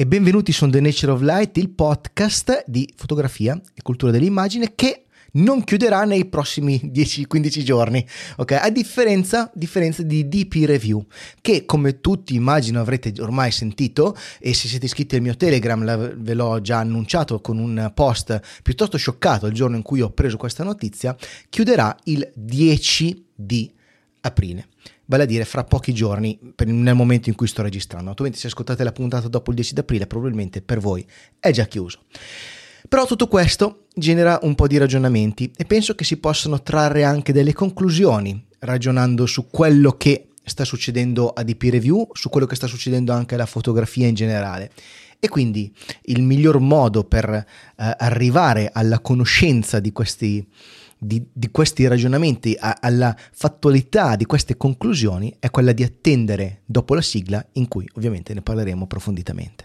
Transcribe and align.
e 0.00 0.06
benvenuti 0.06 0.50
su 0.50 0.66
The 0.66 0.80
Nature 0.80 1.12
of 1.12 1.20
Light, 1.20 1.58
il 1.58 1.68
podcast 1.68 2.64
di 2.66 2.90
fotografia 2.96 3.60
e 3.74 3.82
cultura 3.82 4.10
dell'immagine 4.10 4.72
che 4.74 5.04
non 5.32 5.62
chiuderà 5.62 6.04
nei 6.04 6.24
prossimi 6.24 6.80
10-15 6.90 7.62
giorni, 7.62 8.06
ok? 8.36 8.52
A 8.52 8.70
differenza, 8.70 9.50
differenza, 9.54 10.02
di 10.02 10.26
DP 10.26 10.64
Review, 10.64 11.04
che 11.42 11.66
come 11.66 12.00
tutti 12.00 12.34
immagino 12.34 12.80
avrete 12.80 13.12
ormai 13.20 13.50
sentito 13.50 14.16
e 14.38 14.54
se 14.54 14.68
siete 14.68 14.86
iscritti 14.86 15.16
al 15.16 15.20
mio 15.20 15.36
Telegram 15.36 15.84
la, 15.84 15.98
ve 15.98 16.32
l'ho 16.32 16.62
già 16.62 16.78
annunciato 16.78 17.42
con 17.42 17.58
un 17.58 17.92
post 17.94 18.40
piuttosto 18.62 18.96
scioccato 18.96 19.48
il 19.48 19.52
giorno 19.52 19.76
in 19.76 19.82
cui 19.82 20.00
ho 20.00 20.12
preso 20.12 20.38
questa 20.38 20.64
notizia, 20.64 21.14
chiuderà 21.50 21.94
il 22.04 22.26
10 22.34 23.26
di 23.34 23.70
aprile 24.20 24.68
vale 25.10 25.24
a 25.24 25.26
dire 25.26 25.44
fra 25.44 25.64
pochi 25.64 25.92
giorni 25.92 26.38
nel 26.64 26.94
momento 26.94 27.28
in 27.28 27.34
cui 27.34 27.48
sto 27.48 27.62
registrando. 27.62 28.10
Attualmente 28.10 28.40
se 28.40 28.46
ascoltate 28.46 28.84
la 28.84 28.92
puntata 28.92 29.26
dopo 29.26 29.50
il 29.50 29.56
10 29.56 29.74
aprile 29.78 30.06
probabilmente 30.06 30.62
per 30.62 30.78
voi 30.78 31.04
è 31.40 31.50
già 31.50 31.64
chiuso. 31.64 32.04
Però 32.88 33.04
tutto 33.06 33.26
questo 33.26 33.86
genera 33.94 34.38
un 34.42 34.54
po' 34.54 34.68
di 34.68 34.78
ragionamenti 34.78 35.50
e 35.56 35.64
penso 35.64 35.94
che 35.94 36.04
si 36.04 36.16
possano 36.16 36.62
trarre 36.62 37.02
anche 37.04 37.32
delle 37.32 37.52
conclusioni 37.52 38.46
ragionando 38.60 39.26
su 39.26 39.48
quello 39.48 39.92
che 39.92 40.28
sta 40.44 40.64
succedendo 40.64 41.28
a 41.30 41.42
DP 41.42 41.62
Review, 41.70 42.08
su 42.12 42.28
quello 42.28 42.46
che 42.46 42.54
sta 42.54 42.66
succedendo 42.66 43.12
anche 43.12 43.34
alla 43.34 43.46
fotografia 43.46 44.06
in 44.06 44.14
generale. 44.14 44.70
E 45.18 45.28
quindi 45.28 45.72
il 46.04 46.22
miglior 46.22 46.60
modo 46.60 47.04
per 47.04 47.28
eh, 47.28 47.44
arrivare 47.76 48.70
alla 48.72 49.00
conoscenza 49.00 49.78
di 49.78 49.92
questi, 49.92 50.46
di, 51.00 51.26
di 51.32 51.50
questi 51.50 51.88
ragionamenti, 51.88 52.54
a, 52.58 52.76
alla 52.80 53.16
fattualità 53.32 54.16
di 54.16 54.26
queste 54.26 54.56
conclusioni, 54.56 55.34
è 55.38 55.50
quella 55.50 55.72
di 55.72 55.82
attendere 55.82 56.60
dopo 56.66 56.94
la 56.94 57.00
sigla 57.00 57.44
in 57.52 57.66
cui 57.68 57.88
ovviamente 57.94 58.34
ne 58.34 58.42
parleremo 58.42 58.84
approfonditamente. 58.84 59.64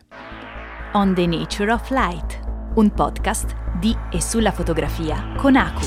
On 0.94 1.13
the 1.13 1.25
Nature 1.25 1.73
of 1.73 1.89
Light, 1.89 2.39
un 2.75 2.89
podcast 2.94 3.53
di 3.80 3.94
e 4.11 4.22
sulla 4.22 4.52
fotografia 4.52 5.33
con 5.36 5.58
Aku. 5.58 5.86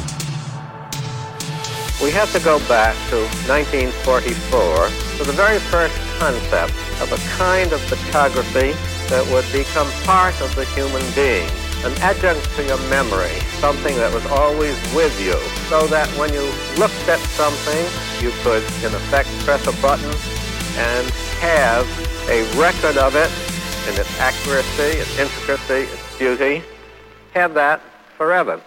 We 2.01 2.13
have 2.13 2.31
to 2.33 2.41
go 2.41 2.61
back 2.69 2.95
to 3.11 3.17
1944 3.49 4.89
to 5.19 5.25
the 5.25 5.33
very 5.33 5.59
first 5.59 5.97
concept 6.21 6.73
of 7.01 7.11
a 7.11 7.19
kind 7.37 7.73
of 7.73 7.81
photography 7.89 8.73
that 9.09 9.27
would 9.33 9.45
become 9.51 9.89
part 10.05 10.39
of 10.41 10.55
the 10.55 10.65
human 10.77 11.03
being. 11.15 11.49
An 11.85 11.93
adjunct 12.03 12.45
to 12.57 12.65
your 12.65 12.79
memory, 12.89 13.39
something 13.61 13.95
that 13.97 14.13
was 14.13 14.25
always 14.27 14.77
with 14.95 15.15
you, 15.21 15.35
so 15.69 15.87
that 15.87 16.09
when 16.19 16.33
you 16.33 16.43
looked 16.79 17.09
at 17.09 17.21
something, 17.39 17.87
you 18.23 18.31
could, 18.43 18.63
in 18.85 18.95
effect, 18.95 19.29
press 19.41 19.67
a 19.67 19.83
button 19.83 20.13
and 20.77 21.11
have 21.41 21.87
a 22.29 22.43
record 22.59 22.97
of 22.99 23.15
it 23.15 23.31
in 23.89 23.99
its 23.99 24.21
accuracy, 24.21 24.99
its 24.99 25.19
intricacy, 25.19 25.93
its 25.93 26.19
beauty, 26.19 26.63
have 27.35 27.55
that 27.55 27.81
forever. 28.17 28.61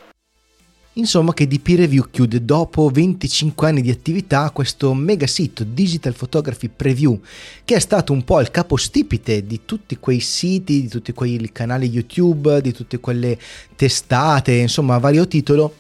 Insomma 0.96 1.34
che 1.34 1.48
DP 1.48 1.68
Review 1.78 2.08
chiude 2.12 2.44
dopo 2.44 2.90
25 2.90 3.66
anni 3.66 3.82
di 3.82 3.90
attività 3.90 4.50
questo 4.50 4.94
mega 4.94 5.26
sito 5.26 5.64
Digital 5.64 6.14
Photography 6.14 6.68
Preview 6.68 7.18
che 7.64 7.76
è 7.76 7.80
stato 7.80 8.12
un 8.12 8.26
po' 8.26 8.42
il 8.42 8.52
capostipite 8.52 9.48
di 9.48 9.62
tutti 9.64 9.98
quei 10.00 10.20
siti, 10.20 10.82
di 10.82 10.88
tutti 10.90 11.14
quei 11.14 11.50
canali 11.54 11.88
YouTube, 11.88 12.60
di 12.60 12.74
tutte 12.74 13.00
quelle 13.00 13.40
testate, 13.74 14.52
insomma 14.58 14.96
a 14.96 15.00
vario 15.00 15.26
titolo 15.30 15.76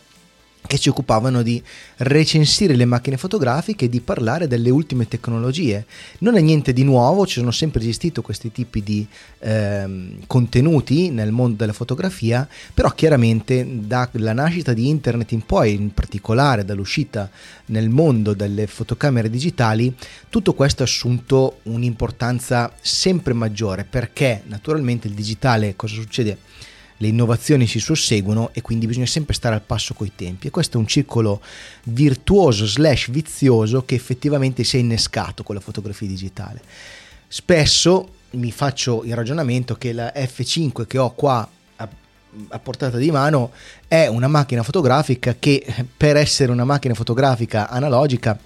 che 0.67 0.77
si 0.77 0.89
occupavano 0.89 1.41
di 1.41 1.61
recensire 1.97 2.75
le 2.75 2.85
macchine 2.85 3.17
fotografiche 3.17 3.85
e 3.85 3.89
di 3.89 3.99
parlare 3.99 4.47
delle 4.47 4.69
ultime 4.69 5.07
tecnologie. 5.07 5.85
Non 6.19 6.37
è 6.37 6.41
niente 6.41 6.71
di 6.71 6.83
nuovo, 6.83 7.25
ci 7.25 7.39
sono 7.39 7.51
sempre 7.51 7.81
esistito 7.81 8.21
questi 8.21 8.51
tipi 8.51 8.81
di 8.83 9.05
eh, 9.39 10.17
contenuti 10.27 11.09
nel 11.09 11.31
mondo 11.31 11.57
della 11.57 11.73
fotografia, 11.73 12.47
però 12.73 12.89
chiaramente 12.91 13.67
dalla 13.67 14.33
nascita 14.33 14.73
di 14.73 14.87
internet 14.87 15.31
in 15.31 15.45
poi, 15.45 15.73
in 15.73 15.93
particolare 15.93 16.63
dall'uscita 16.63 17.29
nel 17.67 17.89
mondo 17.89 18.33
delle 18.33 18.67
fotocamere 18.67 19.29
digitali, 19.29 19.93
tutto 20.29 20.53
questo 20.53 20.83
ha 20.83 20.85
assunto 20.85 21.59
un'importanza 21.63 22.71
sempre 22.79 23.33
maggiore 23.33 23.83
perché 23.83 24.43
naturalmente 24.45 25.07
il 25.07 25.13
digitale 25.13 25.75
cosa 25.75 25.95
succede? 25.95 26.37
Le 27.01 27.07
innovazioni 27.07 27.65
si 27.65 27.79
susseguono 27.79 28.51
e 28.53 28.61
quindi 28.61 28.85
bisogna 28.85 29.07
sempre 29.07 29.33
stare 29.33 29.55
al 29.55 29.61
passo 29.61 29.95
coi 29.95 30.11
tempi 30.15 30.47
e 30.47 30.49
questo 30.51 30.77
è 30.77 30.79
un 30.79 30.85
circolo 30.85 31.41
virtuoso 31.85 32.67
slash 32.67 33.09
vizioso 33.09 33.83
che 33.85 33.95
effettivamente 33.95 34.63
si 34.63 34.77
è 34.77 34.79
innescato 34.79 35.41
con 35.41 35.55
la 35.55 35.61
fotografia 35.61 36.07
digitale. 36.07 36.61
Spesso 37.27 38.09
mi 38.31 38.51
faccio 38.51 39.03
il 39.03 39.15
ragionamento 39.15 39.75
che 39.75 39.93
la 39.93 40.13
F5 40.15 40.85
che 40.85 40.99
ho 40.99 41.11
qua 41.13 41.49
a, 41.77 42.59
portata 42.59 42.97
di 42.97 43.09
mano 43.09 43.51
è 43.87 44.05
una 44.05 44.27
macchina 44.27 44.61
fotografica 44.61 45.35
che 45.39 45.65
per 45.97 46.17
essere 46.17 46.51
una 46.51 46.65
macchina 46.65 46.93
fotografica 46.93 47.67
analogica 47.67 48.37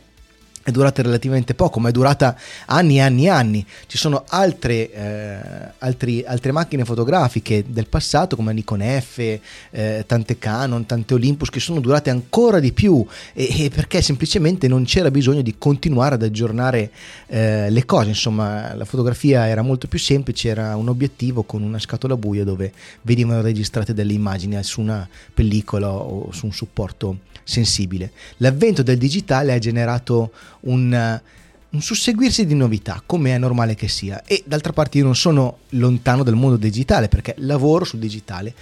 è 0.65 0.71
durata 0.71 1.03
relativamente 1.03 1.53
poco, 1.53 1.79
ma 1.79 1.89
è 1.89 1.91
durata 1.91 2.35
anni 2.65 2.95
e 2.95 3.01
anni 3.01 3.25
e 3.25 3.29
anni. 3.29 3.65
Ci 3.85 3.99
sono 3.99 4.23
altre, 4.27 4.91
eh, 4.91 5.71
altri, 5.77 6.23
altre 6.25 6.51
macchine 6.51 6.83
fotografiche 6.83 7.63
del 7.67 7.85
passato, 7.85 8.35
come 8.35 8.51
Nikon 8.51 8.81
F, 8.81 9.39
eh, 9.69 10.03
tante 10.07 10.39
Canon, 10.39 10.87
tante 10.87 11.13
Olympus, 11.13 11.51
che 11.51 11.59
sono 11.59 11.79
durate 11.79 12.09
ancora 12.09 12.59
di 12.59 12.71
più, 12.71 13.05
e, 13.33 13.65
e 13.65 13.69
perché 13.69 14.01
semplicemente 14.01 14.67
non 14.67 14.85
c'era 14.85 15.11
bisogno 15.11 15.43
di 15.43 15.53
continuare 15.59 16.15
ad 16.15 16.23
aggiornare 16.23 16.89
eh, 17.27 17.69
le 17.69 17.85
cose. 17.85 18.07
Insomma, 18.07 18.73
la 18.73 18.85
fotografia 18.85 19.47
era 19.47 19.61
molto 19.61 19.87
più 19.87 19.99
semplice, 19.99 20.49
era 20.49 20.75
un 20.75 20.89
obiettivo 20.89 21.43
con 21.43 21.61
una 21.61 21.77
scatola 21.77 22.17
buia 22.17 22.43
dove 22.43 22.73
venivano 23.03 23.41
registrate 23.41 23.93
delle 23.93 24.13
immagini 24.13 24.57
su 24.63 24.81
una 24.81 25.07
pellicola 25.31 25.91
o 25.91 26.31
su 26.31 26.47
un 26.47 26.51
supporto 26.51 27.19
sensibile. 27.45 28.11
L'avvento 28.37 28.81
del 28.81 28.97
digitale 28.97 29.53
ha 29.53 29.59
generato 29.59 30.31
un, 30.65 31.21
un 31.69 31.81
susseguirsi 31.81 32.45
di 32.45 32.55
novità, 32.55 33.01
come 33.05 33.33
è 33.33 33.37
normale 33.37 33.75
che 33.75 33.87
sia. 33.87 34.23
E 34.25 34.43
d'altra 34.45 34.73
parte 34.73 34.97
io 34.97 35.03
non 35.03 35.15
sono 35.15 35.59
lontano 35.69 36.23
dal 36.23 36.35
mondo 36.35 36.57
digitale 36.57 37.07
perché 37.07 37.35
lavoro 37.39 37.85
sul 37.85 37.99
digitale. 37.99 38.53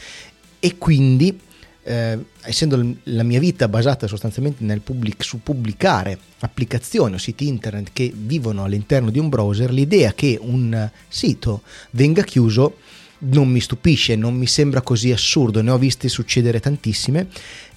E 0.60 0.78
quindi 0.78 1.38
eh, 1.84 2.18
essendo 2.42 2.96
la 3.04 3.24
mia 3.24 3.40
vita 3.40 3.68
basata 3.68 4.08
sostanzialmente 4.08 4.64
nel 4.64 4.80
public, 4.80 5.24
su 5.24 5.42
pubblicare 5.44 6.18
applicazioni 6.40 7.16
o 7.16 7.18
siti 7.18 7.48
internet 7.48 7.90
che 7.92 8.12
vivono 8.16 8.64
all'interno 8.64 9.10
di 9.10 9.20
un 9.20 9.30
browser, 9.30 9.72
l'idea 9.72 10.14
che 10.14 10.38
un 10.42 10.90
sito 11.08 11.62
venga 11.92 12.24
chiuso 12.24 12.78
non 13.26 13.48
mi 13.48 13.62
stupisce, 13.62 14.16
non 14.16 14.36
mi 14.36 14.48
sembra 14.48 14.82
così 14.82 15.12
assurdo, 15.12 15.62
ne 15.62 15.72
ho 15.72 15.78
viste 15.78 16.10
succedere 16.10 16.60
tantissime. 16.60 17.28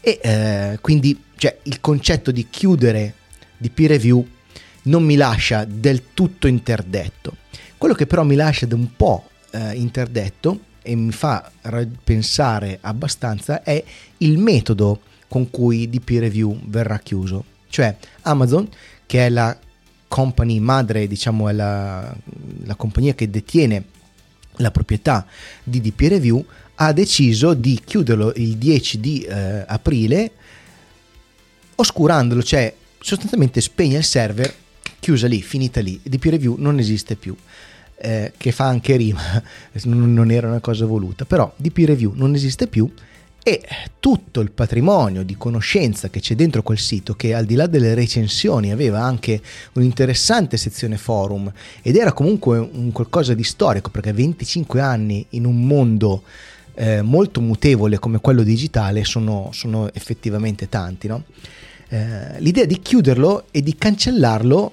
E 0.01 0.19
eh, 0.23 0.79
quindi 0.81 1.21
cioè, 1.37 1.59
il 1.65 1.81
concetto 1.81 2.31
di 2.31 2.47
chiudere 2.49 3.15
di 3.57 3.71
peer 3.71 3.91
review 3.91 4.27
non 4.85 5.03
mi 5.05 5.17
lascia 5.17 5.65
del 5.65 6.13
tutto 6.15 6.47
interdetto. 6.47 7.37
Quello 7.77 7.95
che 7.95 8.07
però 8.07 8.25
mi 8.25 8.35
lascia 8.35 8.67
un 8.71 8.95
po' 8.97 9.29
eh, 9.51 9.75
interdetto 9.75 10.61
e 10.83 10.95
mi 10.95 11.11
fa 11.11 11.51
pensare 12.05 12.79
abbastanza 12.81 13.63
è 13.63 13.83
il 14.19 14.39
metodo 14.39 15.01
con 15.29 15.51
cui 15.51 15.91
DP 15.91 16.11
Review 16.21 16.59
verrà 16.67 16.99
chiuso. 17.01 17.45
Cioè 17.69 17.97
Amazon, 18.23 18.69
che 19.05 19.27
è 19.27 19.29
la 19.29 19.59
company 20.07 20.61
madre, 20.61 21.09
diciamo 21.09 21.49
è 21.49 21.53
la, 21.53 22.15
la 22.65 22.75
compagnia 22.77 23.15
che 23.15 23.29
detiene 23.29 23.85
la 24.59 24.71
proprietà 24.71 25.27
di 25.63 25.81
DP 25.81 26.01
Review, 26.03 26.45
ha 26.77 26.93
deciso 26.93 27.55
di 27.55 27.81
chiuderlo 27.85 28.33
il 28.37 28.57
10 28.57 29.01
di 29.01 29.23
eh, 29.23 29.65
aprile 29.67 30.31
oscurandolo, 31.75 32.43
cioè 32.43 32.73
sostanzialmente 33.01 33.61
spegne 33.61 33.99
il 33.99 34.05
server, 34.05 34.55
chiusa 34.99 35.27
lì, 35.27 35.43
finita 35.43 35.81
lì, 35.81 36.01
DP 36.03 36.25
Review 36.25 36.57
non 36.59 36.79
esiste 36.79 37.17
più. 37.17 37.37
Eh, 37.99 38.33
che 38.37 38.53
fa 38.53 38.67
anche 38.67 38.95
rima, 38.97 39.43
non 39.85 40.31
era 40.31 40.49
una 40.49 40.61
cosa 40.61 40.85
voluta, 40.85 41.25
però 41.25 41.51
DP 41.57 41.79
Review 41.87 42.13
non 42.15 42.35
esiste 42.35 42.67
più 42.67 42.91
e 43.49 43.63
tutto 44.01 44.41
il 44.41 44.51
patrimonio 44.51 45.23
di 45.23 45.37
conoscenza 45.37 46.11
che 46.11 46.19
c'è 46.19 46.35
dentro 46.35 46.65
quel 46.65 46.81
sito, 46.81 47.15
che 47.15 47.33
al 47.33 47.45
di 47.45 47.55
là 47.55 47.69
delle 47.69 47.95
recensioni 47.95 48.73
aveva 48.73 49.03
anche 49.03 49.41
un'interessante 49.75 50.57
sezione 50.57 50.97
forum 50.97 51.53
ed 51.81 51.95
era 51.95 52.13
comunque 52.13 52.59
un 52.59 52.91
qualcosa 52.91 53.35
di 53.35 53.45
storico, 53.45 53.91
perché 53.91 54.13
25 54.13 54.81
anni 54.81 55.25
in 55.31 55.45
un 55.45 55.65
mondo 55.65 56.25
eh, 56.75 57.03
molto 57.03 57.41
mutevole 57.41 58.01
come 58.01 58.19
quello 58.19 58.43
digitale 58.43 59.05
sono, 59.05 59.51
sono 59.53 59.93
effettivamente 59.93 60.69
tanti. 60.69 61.07
No? 61.07 61.23
Eh, 61.89 62.41
l'idea 62.41 62.65
di 62.65 62.81
chiuderlo 62.81 63.47
e 63.51 63.63
di 63.63 63.77
cancellarlo 63.77 64.73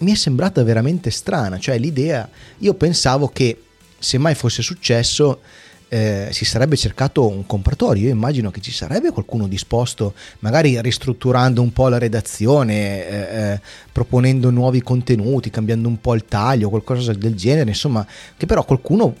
mi 0.00 0.12
è 0.12 0.14
sembrata 0.14 0.62
veramente 0.62 1.10
strana, 1.10 1.58
cioè 1.58 1.78
l'idea, 1.78 2.28
io 2.58 2.74
pensavo 2.74 3.28
che 3.28 3.62
se 3.98 4.18
mai 4.18 4.34
fosse 4.34 4.62
successo 4.62 5.40
eh, 5.88 6.28
si 6.30 6.44
sarebbe 6.44 6.76
cercato 6.76 7.26
un 7.26 7.44
compratore, 7.46 7.98
io 7.98 8.08
immagino 8.08 8.50
che 8.50 8.60
ci 8.60 8.70
sarebbe 8.70 9.10
qualcuno 9.10 9.48
disposto, 9.48 10.14
magari 10.38 10.80
ristrutturando 10.80 11.60
un 11.60 11.72
po' 11.72 11.88
la 11.88 11.98
redazione, 11.98 13.06
eh, 13.06 13.52
eh, 13.52 13.60
proponendo 13.90 14.50
nuovi 14.50 14.82
contenuti, 14.82 15.50
cambiando 15.50 15.88
un 15.88 16.00
po' 16.00 16.14
il 16.14 16.24
taglio, 16.24 16.70
qualcosa 16.70 17.12
del 17.12 17.34
genere, 17.34 17.70
insomma, 17.70 18.06
che 18.36 18.46
però 18.46 18.64
qualcuno 18.64 19.14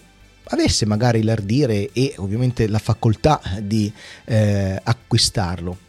avesse 0.44 0.86
magari 0.86 1.22
l'ardire 1.22 1.90
e 1.92 2.14
ovviamente 2.18 2.68
la 2.68 2.78
facoltà 2.78 3.40
di 3.60 3.92
eh, 4.24 4.80
acquistarlo. 4.82 5.88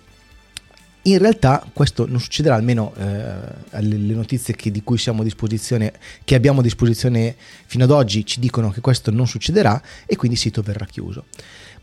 In 1.04 1.18
realtà 1.18 1.66
questo 1.74 2.06
non 2.08 2.20
succederà, 2.20 2.54
almeno 2.54 2.94
eh, 2.96 3.82
le 3.82 4.14
notizie 4.14 4.56
che, 4.56 4.70
di 4.70 4.84
cui 4.84 5.00
siamo 5.00 5.22
a 5.22 5.24
disposizione, 5.24 5.94
che 6.24 6.36
abbiamo 6.36 6.60
a 6.60 6.64
disposizione 6.64 7.36
fino 7.66 7.86
ad 7.86 7.92
oggi 7.92 8.24
ci 8.24 8.40
dicono 8.40 8.70
che 8.70 8.82
questo 8.82 9.10
non 9.10 9.26
succederà 9.26 9.82
e 10.06 10.16
quindi 10.16 10.36
il 10.38 10.44
sito 10.44 10.62
verrà 10.62 10.86
chiuso. 10.86 11.26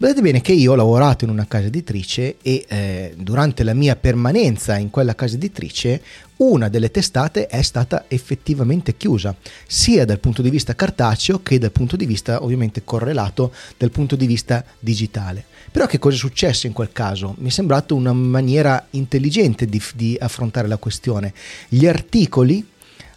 Vedete 0.01 0.21
bene 0.21 0.41
che 0.41 0.53
io 0.53 0.71
ho 0.71 0.77
lavorato 0.77 1.25
in 1.25 1.31
una 1.31 1.49
casa 1.49 1.67
editrice 1.67 2.37
e 2.41 2.65
eh, 2.69 3.15
durante 3.19 3.65
la 3.65 3.75
mia 3.75 3.97
permanenza 3.97 4.77
in 4.77 4.91
quella 4.91 5.17
casa 5.17 5.35
editrice 5.35 6.01
una 6.37 6.69
delle 6.69 6.93
testate 6.93 7.49
è 7.49 7.61
stata 7.63 8.05
effettivamente 8.07 8.97
chiusa, 8.97 9.35
sia 9.67 10.05
dal 10.05 10.21
punto 10.21 10.41
di 10.41 10.51
vista 10.51 10.77
cartaceo 10.77 11.43
che 11.43 11.59
dal 11.59 11.73
punto 11.73 11.97
di 11.97 12.07
vista 12.07 12.45
ovviamente 12.45 12.85
correlato 12.85 13.53
dal 13.77 13.91
punto 13.91 14.15
di 14.15 14.27
vista 14.27 14.65
digitale. 14.79 15.45
Però 15.73 15.87
che 15.87 15.99
cosa 15.99 16.15
è 16.15 16.19
successo 16.21 16.69
in 16.69 16.73
quel 16.73 16.93
caso? 16.93 17.35
Mi 17.39 17.49
è 17.49 17.51
sembrato 17.51 17.97
una 17.97 18.13
maniera 18.13 18.87
intelligente 18.91 19.67
di, 19.67 19.83
di 19.97 20.17
affrontare 20.21 20.69
la 20.69 20.77
questione. 20.77 21.35
Gli 21.69 21.89
articoli, 21.89 22.65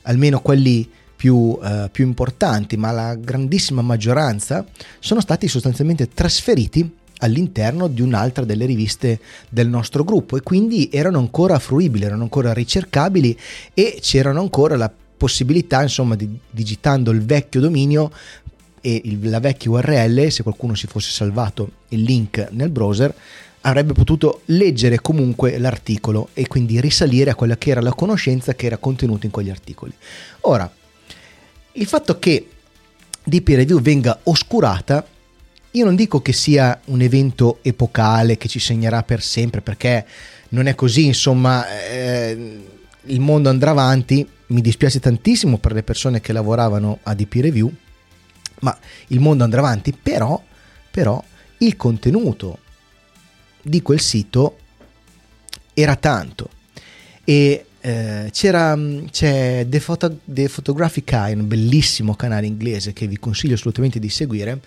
almeno 0.01 0.42
quelli 0.42 0.89
più, 1.21 1.56
eh, 1.63 1.88
più 1.91 2.03
importanti, 2.03 2.77
ma 2.77 2.89
la 2.89 3.13
grandissima 3.13 3.83
maggioranza 3.83 4.65
sono 4.97 5.21
stati 5.21 5.47
sostanzialmente 5.47 6.09
trasferiti 6.09 6.95
all'interno 7.18 7.88
di 7.88 8.01
un'altra 8.01 8.44
delle 8.44 8.65
riviste 8.65 9.19
del 9.47 9.68
nostro 9.68 10.03
gruppo 10.03 10.35
e 10.35 10.41
quindi 10.41 10.89
erano 10.91 11.19
ancora 11.19 11.59
fruibili, 11.59 12.06
erano 12.06 12.23
ancora 12.23 12.53
ricercabili 12.53 13.38
e 13.75 14.00
c'erano 14.01 14.39
ancora 14.39 14.75
la 14.77 14.91
possibilità, 15.15 15.83
insomma, 15.83 16.15
di, 16.15 16.27
digitando 16.50 17.12
il 17.12 17.24
vecchio 17.24 17.59
dominio 17.59 18.12
e 18.81 19.00
il, 19.03 19.29
la 19.29 19.39
vecchia 19.39 19.69
URL, 19.69 20.31
se 20.31 20.41
qualcuno 20.41 20.74
si 20.74 20.88
fosse 20.88 21.12
salvato 21.12 21.74
il 21.89 22.01
link 22.01 22.47
nel 22.50 22.71
browser, 22.71 23.13
avrebbe 23.62 23.94
potuto 23.94 24.41
leggere 24.45 25.00
comunque 25.01 25.59
l'articolo 25.59 26.29
e 26.33 26.47
quindi 26.47 26.81
risalire 26.81 27.29
a 27.29 27.35
quella 27.35 27.57
che 27.57 27.69
era 27.69 27.81
la 27.81 27.94
conoscenza 27.94 28.56
che 28.56 28.65
era 28.65 28.77
contenuta 28.77 29.27
in 29.27 29.31
quegli 29.31 29.51
articoli. 29.51 29.94
Ora, 30.41 30.67
il 31.73 31.85
fatto 31.85 32.19
che 32.19 32.50
DP 33.23 33.50
Review 33.50 33.79
venga 33.79 34.19
oscurata, 34.23 35.06
io 35.71 35.85
non 35.85 35.95
dico 35.95 36.21
che 36.21 36.33
sia 36.33 36.79
un 36.85 37.01
evento 37.01 37.59
epocale 37.62 38.38
che 38.38 38.47
ci 38.47 38.59
segnerà 38.59 39.03
per 39.03 39.21
sempre, 39.21 39.62
perché 39.62 40.06
non 40.50 40.68
è 40.68 40.75
così, 40.75 41.06
insomma, 41.06 41.65
eh, 41.88 42.59
il 43.03 43.19
mondo 43.21 43.50
andrà 43.50 43.71
avanti, 43.71 44.27
mi 44.47 44.62
dispiace 44.62 45.00
tantissimo 45.00 45.57
per 45.57 45.71
le 45.71 45.83
persone 45.83 46.19
che 46.19 46.33
lavoravano 46.33 47.00
a 47.03 47.13
DP 47.13 47.35
Review, 47.35 47.74
ma 48.59 48.77
il 49.07 49.19
mondo 49.19 49.44
andrà 49.44 49.59
avanti, 49.59 49.94
però, 49.94 50.41
però 50.89 51.24
il 51.59 51.75
contenuto 51.77 52.59
di 53.62 53.81
quel 53.81 54.00
sito 54.00 54.57
era 55.74 55.95
tanto. 55.95 56.50
E 57.24 57.65
eh, 57.81 58.30
c'era, 58.31 58.75
mm, 58.75 59.06
c'è 59.12 59.66
The, 59.68 59.80
Photo, 59.80 60.19
The 60.24 60.48
Photographic 60.48 61.12
Eye, 61.12 61.33
un 61.33 61.48
bellissimo 61.48 62.16
canale 62.16 62.45
inglese 62.45 62.94
che 62.94 63.07
vi 63.07 63.18
consiglio 63.18 63.56
assolutamente 63.56 64.00
di 64.00 64.10
seguire. 64.10 64.60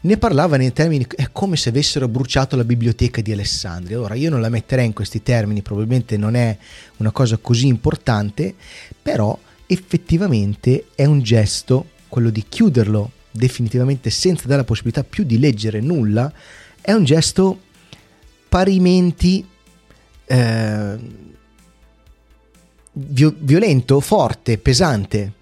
Ne 0.00 0.16
parlava 0.16 0.56
nei 0.56 0.72
termini, 0.72 1.06
è 1.14 1.28
come 1.30 1.56
se 1.56 1.68
avessero 1.68 2.08
bruciato 2.08 2.56
la 2.56 2.64
biblioteca 2.64 3.20
di 3.20 3.32
Alessandria. 3.32 4.00
Ora 4.00 4.14
io 4.14 4.30
non 4.30 4.40
la 4.40 4.48
metterei 4.48 4.86
in 4.86 4.92
questi 4.92 5.22
termini, 5.22 5.62
probabilmente 5.62 6.16
non 6.16 6.34
è 6.34 6.56
una 6.98 7.10
cosa 7.10 7.36
così 7.36 7.66
importante, 7.66 8.54
però 9.00 9.38
effettivamente 9.66 10.86
è 10.94 11.04
un 11.04 11.22
gesto, 11.22 11.88
quello 12.08 12.30
di 12.30 12.44
chiuderlo 12.48 13.10
definitivamente 13.30 14.10
senza 14.10 14.46
dare 14.46 14.60
la 14.60 14.66
possibilità 14.66 15.04
più 15.04 15.24
di 15.24 15.38
leggere 15.38 15.80
nulla, 15.80 16.32
è 16.80 16.92
un 16.92 17.04
gesto 17.04 17.60
parimenti... 18.48 19.46
Eh, 20.26 21.22
violento, 22.94 24.00
forte, 24.00 24.58
pesante. 24.58 25.32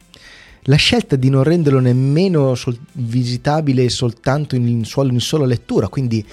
La 0.66 0.76
scelta 0.76 1.16
di 1.16 1.28
non 1.28 1.42
renderlo 1.42 1.80
nemmeno 1.80 2.54
sol- 2.54 2.78
visitabile 2.92 3.88
soltanto 3.88 4.54
in, 4.54 4.84
solo, 4.84 5.12
in 5.12 5.20
sola 5.20 5.44
lettura, 5.44 5.88
quindi 5.88 6.24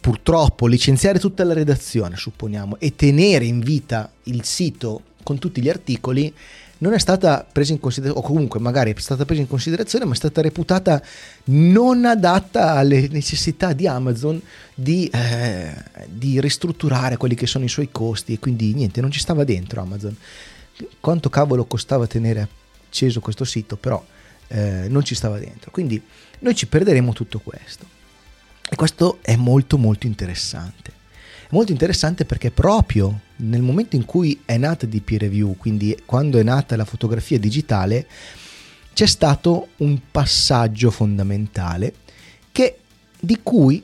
purtroppo 0.00 0.66
licenziare 0.66 1.18
tutta 1.18 1.44
la 1.44 1.52
redazione, 1.52 2.16
supponiamo, 2.16 2.78
e 2.78 2.94
tenere 2.96 3.44
in 3.44 3.60
vita 3.60 4.10
il 4.24 4.44
sito 4.44 5.02
con 5.22 5.38
tutti 5.38 5.60
gli 5.60 5.68
articoli 5.68 6.32
non 6.78 6.92
è 6.92 6.98
stata 6.98 7.46
presa 7.50 7.72
in 7.72 7.80
considerazione, 7.80 8.26
o 8.26 8.30
comunque 8.30 8.60
magari 8.60 8.92
è 8.94 8.98
stata 8.98 9.24
presa 9.24 9.40
in 9.40 9.48
considerazione, 9.48 10.04
ma 10.04 10.12
è 10.12 10.16
stata 10.16 10.40
reputata 10.40 11.02
non 11.44 12.04
adatta 12.04 12.72
alle 12.72 13.08
necessità 13.08 13.72
di 13.72 13.86
Amazon 13.86 14.40
di, 14.74 15.08
eh, 15.12 15.74
di 16.06 16.40
ristrutturare 16.40 17.16
quelli 17.16 17.34
che 17.34 17.46
sono 17.46 17.64
i 17.64 17.68
suoi 17.68 17.88
costi 17.90 18.34
e 18.34 18.38
quindi 18.38 18.74
niente, 18.74 19.00
non 19.00 19.10
ci 19.10 19.20
stava 19.20 19.44
dentro 19.44 19.80
Amazon. 19.80 20.16
Quanto 21.00 21.28
cavolo 21.28 21.64
costava 21.64 22.06
tenere 22.06 22.48
acceso 22.88 23.20
questo 23.20 23.44
sito, 23.44 23.76
però 23.76 24.04
eh, 24.48 24.86
non 24.88 25.04
ci 25.04 25.16
stava 25.16 25.38
dentro. 25.38 25.70
Quindi 25.72 26.00
noi 26.40 26.54
ci 26.54 26.68
perderemo 26.68 27.12
tutto 27.12 27.40
questo. 27.40 27.96
E 28.70 28.76
questo 28.76 29.18
è 29.22 29.34
molto 29.34 29.78
molto 29.78 30.06
interessante. 30.06 30.92
Molto 31.50 31.72
interessante 31.72 32.24
perché 32.24 32.50
proprio 32.50 33.20
nel 33.38 33.62
momento 33.62 33.96
in 33.96 34.04
cui 34.04 34.40
è 34.44 34.56
nata 34.56 34.86
DP 34.86 35.16
Review, 35.18 35.56
quindi 35.56 35.96
quando 36.04 36.38
è 36.38 36.42
nata 36.42 36.76
la 36.76 36.84
fotografia 36.84 37.38
digitale, 37.38 38.06
c'è 38.92 39.06
stato 39.06 39.68
un 39.76 39.98
passaggio 40.10 40.90
fondamentale 40.90 41.94
che, 42.50 42.78
di 43.18 43.38
cui 43.42 43.82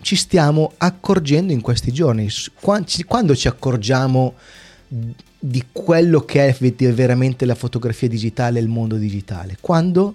ci 0.00 0.16
stiamo 0.16 0.72
accorgendo 0.78 1.52
in 1.52 1.60
questi 1.60 1.92
giorni. 1.92 2.28
Quando 2.60 3.34
ci 3.34 3.48
accorgiamo 3.48 4.34
di 4.86 5.64
quello 5.72 6.20
che 6.20 6.48
è 6.48 6.92
veramente 6.92 7.44
la 7.44 7.54
fotografia 7.54 8.08
digitale 8.08 8.58
e 8.58 8.62
il 8.62 8.68
mondo 8.68 8.96
digitale? 8.96 9.56
Quando 9.60 10.14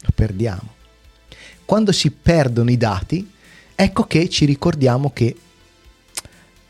lo 0.00 0.10
perdiamo. 0.14 0.74
Quando 1.64 1.92
si 1.92 2.10
perdono 2.10 2.70
i 2.70 2.76
dati, 2.76 3.30
ecco 3.74 4.04
che 4.04 4.28
ci 4.28 4.44
ricordiamo 4.44 5.10
che 5.12 5.36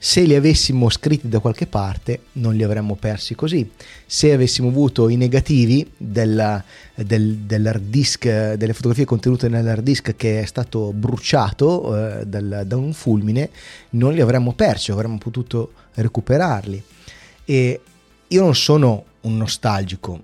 se 0.05 0.23
li 0.23 0.35
avessimo 0.35 0.91
scritti 0.91 1.29
da 1.29 1.39
qualche 1.39 1.69
parte 1.69 2.23
non 2.33 2.57
li 2.57 2.65
avremmo 2.65 2.97
persi 2.97 3.37
così. 3.37 3.71
Se 4.05 4.33
avessimo 4.33 4.67
avuto 4.67 5.09
i 5.09 5.15
negativi 5.15 5.89
della, 5.97 6.61
del, 6.97 7.37
dell'hard 7.37 7.85
disk, 7.85 8.25
delle 8.25 8.73
fotografie 8.73 9.05
contenute 9.05 9.49
nell'hard 9.49 9.85
disk 9.85 10.17
che 10.17 10.41
è 10.41 10.45
stato 10.45 10.93
bruciato 10.93 12.19
eh, 12.19 12.27
dal, 12.27 12.65
da 12.67 12.77
un 12.77 12.93
fulmine, 12.93 13.51
non 13.91 14.13
li 14.13 14.21
avremmo 14.21 14.55
persi, 14.55 14.91
avremmo 14.91 15.19
potuto 15.19 15.71
recuperarli. 15.95 16.83
E 17.45 17.81
io 18.27 18.43
non 18.43 18.57
sono 18.57 19.05
un 19.21 19.37
nostalgico, 19.37 20.23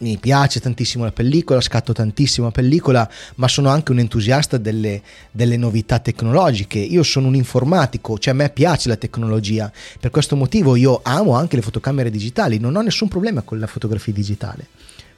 mi 0.00 0.16
piace 0.18 0.60
tantissimo 0.60 1.04
la 1.04 1.12
pellicola, 1.12 1.60
scatto 1.60 1.92
tantissimo 1.92 2.46
la 2.46 2.52
pellicola, 2.52 3.10
ma 3.36 3.48
sono 3.48 3.68
anche 3.68 3.92
un 3.92 3.98
entusiasta 3.98 4.56
delle, 4.56 5.02
delle, 5.30 5.56
novità 5.56 5.98
tecnologiche. 5.98 6.78
Io 6.78 7.02
sono 7.02 7.26
un 7.26 7.34
informatico, 7.34 8.18
cioè 8.18 8.32
a 8.32 8.36
me 8.36 8.50
piace 8.50 8.88
la 8.88 8.96
tecnologia. 8.96 9.70
Per 9.98 10.10
questo 10.10 10.36
motivo 10.36 10.76
io 10.76 11.00
amo 11.02 11.34
anche 11.34 11.56
le 11.56 11.62
fotocamere 11.62 12.10
digitali, 12.10 12.58
non 12.58 12.76
ho 12.76 12.80
nessun 12.80 13.08
problema 13.08 13.42
con 13.42 13.58
la 13.58 13.66
fotografia 13.66 14.12
digitale. 14.12 14.68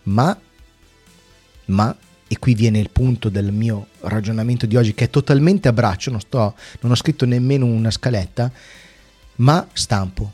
Ma, 0.04 0.36
ma, 1.66 1.96
e 2.26 2.38
qui 2.38 2.54
viene 2.54 2.80
il 2.80 2.90
punto 2.90 3.28
del 3.28 3.52
mio 3.52 3.86
ragionamento 4.00 4.66
di 4.66 4.76
oggi, 4.76 4.94
che 4.94 5.04
è 5.04 5.10
totalmente 5.10 5.68
a 5.68 5.72
braccio, 5.72 6.10
non, 6.10 6.20
sto, 6.20 6.54
non 6.80 6.90
ho 6.90 6.96
scritto 6.96 7.24
nemmeno 7.24 7.66
una 7.66 7.90
scaletta, 7.90 8.50
ma 9.36 9.64
stampo. 9.72 10.32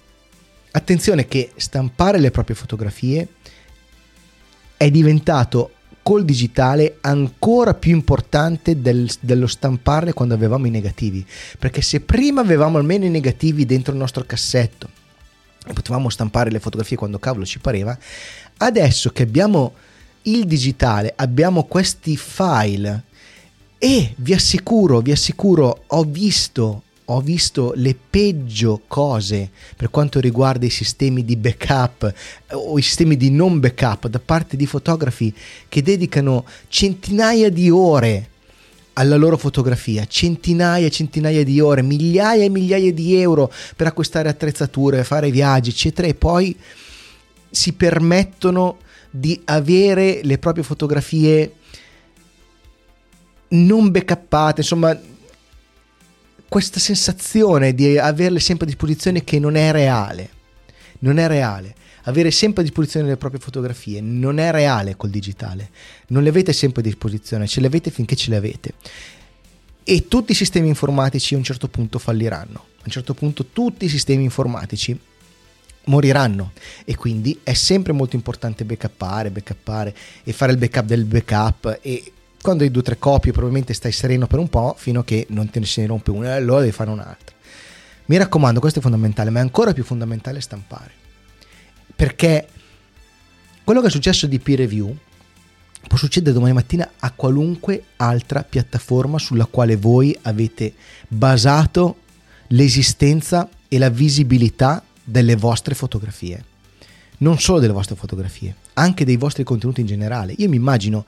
Attenzione 0.70 1.26
che 1.26 1.50
stampare 1.56 2.18
le 2.18 2.30
proprie 2.30 2.56
fotografie 2.56 3.28
è 4.78 4.90
diventato 4.90 5.72
col 6.02 6.24
digitale 6.24 6.96
ancora 7.02 7.74
più 7.74 7.92
importante 7.92 8.80
del, 8.80 9.10
dello 9.20 9.46
stamparle 9.46 10.14
quando 10.14 10.32
avevamo 10.32 10.66
i 10.66 10.70
negativi. 10.70 11.26
Perché 11.58 11.82
se 11.82 12.00
prima 12.00 12.40
avevamo 12.40 12.78
almeno 12.78 13.04
i 13.04 13.10
negativi 13.10 13.66
dentro 13.66 13.92
il 13.92 13.98
nostro 13.98 14.24
cassetto 14.24 14.88
e 15.66 15.72
potevamo 15.74 16.08
stampare 16.08 16.50
le 16.50 16.60
fotografie 16.60 16.96
quando 16.96 17.18
cavolo 17.18 17.44
ci 17.44 17.58
pareva, 17.58 17.98
adesso 18.58 19.10
che 19.10 19.24
abbiamo 19.24 19.74
il 20.22 20.46
digitale, 20.46 21.12
abbiamo 21.14 21.64
questi 21.64 22.16
file 22.16 23.02
e 23.76 24.14
vi 24.16 24.32
assicuro, 24.32 25.00
vi 25.00 25.12
assicuro, 25.12 25.82
ho 25.88 26.04
visto 26.04 26.84
ho 27.10 27.20
visto 27.20 27.72
le 27.74 27.96
peggio 28.08 28.82
cose 28.86 29.50
per 29.76 29.88
quanto 29.90 30.20
riguarda 30.20 30.66
i 30.66 30.70
sistemi 30.70 31.24
di 31.24 31.36
backup 31.36 32.12
o 32.52 32.78
i 32.78 32.82
sistemi 32.82 33.16
di 33.16 33.30
non 33.30 33.60
backup 33.60 34.08
da 34.08 34.18
parte 34.18 34.56
di 34.56 34.66
fotografi 34.66 35.32
che 35.68 35.82
dedicano 35.82 36.44
centinaia 36.68 37.48
di 37.50 37.70
ore 37.70 38.28
alla 38.94 39.16
loro 39.16 39.38
fotografia, 39.38 40.06
centinaia 40.06 40.86
e 40.86 40.90
centinaia 40.90 41.44
di 41.44 41.60
ore, 41.60 41.82
migliaia 41.82 42.44
e 42.44 42.48
migliaia 42.48 42.92
di 42.92 43.14
euro 43.14 43.50
per 43.76 43.86
acquistare 43.86 44.28
attrezzature, 44.28 45.04
fare 45.04 45.30
viaggi, 45.30 45.70
eccetera, 45.70 46.08
e 46.08 46.14
poi 46.14 46.54
si 47.48 47.74
permettono 47.74 48.78
di 49.08 49.40
avere 49.44 50.20
le 50.24 50.38
proprie 50.38 50.64
fotografie 50.64 51.52
non 53.50 53.90
backuppate, 53.92 54.60
insomma, 54.62 54.98
questa 56.48 56.80
sensazione 56.80 57.74
di 57.74 57.98
averle 57.98 58.40
sempre 58.40 58.64
a 58.64 58.68
disposizione 58.68 59.22
che 59.22 59.38
non 59.38 59.54
è 59.54 59.70
reale. 59.70 60.30
Non 61.00 61.18
è 61.18 61.26
reale. 61.26 61.74
Avere 62.04 62.30
sempre 62.30 62.62
a 62.62 62.64
disposizione 62.64 63.06
le 63.06 63.18
proprie 63.18 63.40
fotografie 63.40 64.00
non 64.00 64.38
è 64.38 64.50
reale 64.50 64.96
col 64.96 65.10
digitale. 65.10 65.70
Non 66.08 66.22
le 66.22 66.30
avete 66.30 66.52
sempre 66.52 66.80
a 66.80 66.84
disposizione, 66.84 67.46
ce 67.46 67.60
le 67.60 67.66
avete 67.66 67.90
finché 67.90 68.16
ce 68.16 68.30
le 68.30 68.36
avete. 68.36 68.74
E 69.84 70.08
tutti 70.08 70.32
i 70.32 70.34
sistemi 70.34 70.68
informatici 70.68 71.34
a 71.34 71.36
un 71.36 71.44
certo 71.44 71.68
punto 71.68 71.98
falliranno. 71.98 72.64
A 72.78 72.82
un 72.84 72.90
certo 72.90 73.12
punto 73.12 73.46
tutti 73.52 73.84
i 73.84 73.88
sistemi 73.88 74.24
informatici 74.24 74.98
moriranno 75.84 76.52
e 76.84 76.96
quindi 76.96 77.38
è 77.42 77.52
sempre 77.52 77.92
molto 77.92 78.16
importante 78.16 78.64
backuppare, 78.64 79.30
backuppare 79.30 79.94
e 80.24 80.32
fare 80.32 80.52
il 80.52 80.58
backup 80.58 80.84
del 80.84 81.04
backup 81.04 81.78
e 81.82 82.12
quando 82.40 82.62
hai 82.62 82.70
due 82.70 82.80
o 82.80 82.84
tre 82.84 82.98
copie 82.98 83.32
probabilmente 83.32 83.74
stai 83.74 83.92
sereno 83.92 84.26
per 84.26 84.38
un 84.38 84.48
po' 84.48 84.74
fino 84.78 85.00
a 85.00 85.04
che 85.04 85.26
non 85.30 85.50
te 85.50 85.58
ne 85.60 85.66
se 85.66 85.80
ne 85.80 85.88
rompe 85.88 86.10
una 86.10 86.28
e 86.28 86.36
allora 86.36 86.60
devi 86.60 86.72
fare 86.72 86.90
un'altra. 86.90 87.36
Mi 88.06 88.16
raccomando, 88.16 88.60
questo 88.60 88.78
è 88.78 88.82
fondamentale, 88.82 89.30
ma 89.30 89.40
è 89.40 89.42
ancora 89.42 89.72
più 89.72 89.84
fondamentale 89.84 90.40
stampare. 90.40 90.92
Perché 91.94 92.48
quello 93.64 93.80
che 93.80 93.88
è 93.88 93.90
successo 93.90 94.26
di 94.26 94.38
peer 94.38 94.60
review 94.60 94.96
può 95.86 95.98
succedere 95.98 96.32
domani 96.32 96.54
mattina 96.54 96.90
a 96.98 97.12
qualunque 97.12 97.84
altra 97.96 98.42
piattaforma 98.42 99.18
sulla 99.18 99.44
quale 99.44 99.76
voi 99.76 100.16
avete 100.22 100.72
basato 101.08 101.96
l'esistenza 102.48 103.48
e 103.68 103.78
la 103.78 103.90
visibilità 103.90 104.82
delle 105.04 105.36
vostre 105.36 105.74
fotografie. 105.74 106.44
Non 107.18 107.38
solo 107.38 107.58
delle 107.58 107.72
vostre 107.72 107.96
fotografie, 107.96 108.54
anche 108.74 109.04
dei 109.04 109.16
vostri 109.16 109.44
contenuti 109.44 109.80
in 109.80 109.86
generale. 109.86 110.34
Io 110.38 110.48
mi 110.48 110.56
immagino 110.56 111.04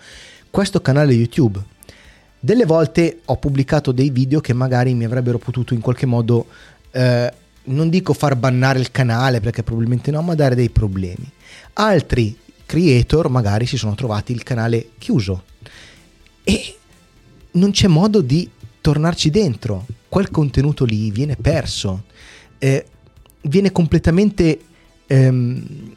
questo 0.50 0.80
canale 0.80 1.12
YouTube. 1.12 1.61
Delle 2.38 2.64
volte 2.64 3.21
ho 3.26 3.37
pubblicato 3.37 3.92
dei 3.92 4.11
video 4.11 4.40
che 4.40 4.52
magari 4.52 4.95
mi 4.95 5.04
avrebbero 5.04 5.38
potuto 5.38 5.75
in 5.75 5.80
qualche 5.80 6.07
modo, 6.07 6.47
eh, 6.90 7.33
non 7.64 7.88
dico 7.88 8.12
far 8.12 8.35
bannare 8.35 8.78
il 8.80 8.90
canale 8.90 9.40
perché 9.40 9.62
probabilmente 9.62 10.11
no, 10.11 10.23
ma 10.23 10.35
dare 10.35 10.54
dei 10.54 10.71
problemi. 10.71 11.30
Altri 11.75 12.37
creator 12.66 13.28
magari 13.28 13.66
si 13.66 13.76
sono 13.76 13.95
trovati 13.95 14.33
il 14.33 14.42
canale 14.42 14.90
chiuso 14.99 15.42
e 16.45 16.76
non 17.52 17.73
c'è 17.73 17.88
modo 17.88 18.21
di 18.21 18.49
tornarci 18.80 19.30
dentro. 19.30 19.87
Quel 20.09 20.30
contenuto 20.30 20.85
lì 20.85 21.11
viene 21.11 21.37
perso, 21.37 22.04
eh, 22.59 22.87
viene 23.42 23.71
completamente 23.71 24.59
ehm, 25.07 25.97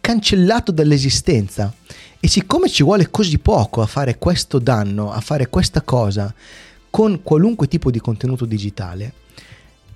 cancellato 0.00 0.72
dall'esistenza. 0.72 1.74
E 2.20 2.26
siccome 2.26 2.68
ci 2.68 2.82
vuole 2.82 3.10
così 3.10 3.38
poco 3.38 3.80
a 3.80 3.86
fare 3.86 4.18
questo 4.18 4.58
danno, 4.58 5.12
a 5.12 5.20
fare 5.20 5.48
questa 5.48 5.82
cosa 5.82 6.34
con 6.90 7.22
qualunque 7.22 7.68
tipo 7.68 7.92
di 7.92 8.00
contenuto 8.00 8.44
digitale, 8.44 9.12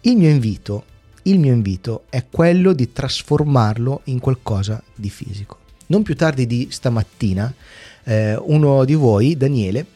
il 0.02 0.16
mio 0.16 0.28
invito, 0.28 0.84
il 1.22 1.40
mio 1.40 1.52
invito 1.52 2.04
è 2.08 2.24
quello 2.30 2.72
di 2.72 2.92
trasformarlo 2.92 4.02
in 4.04 4.20
qualcosa 4.20 4.80
di 4.94 5.10
fisico. 5.10 5.58
Non 5.86 6.02
più 6.02 6.14
tardi 6.14 6.46
di 6.46 6.68
stamattina, 6.70 7.52
eh, 8.04 8.36
uno 8.36 8.84
di 8.84 8.94
voi, 8.94 9.36
Daniele, 9.36 9.86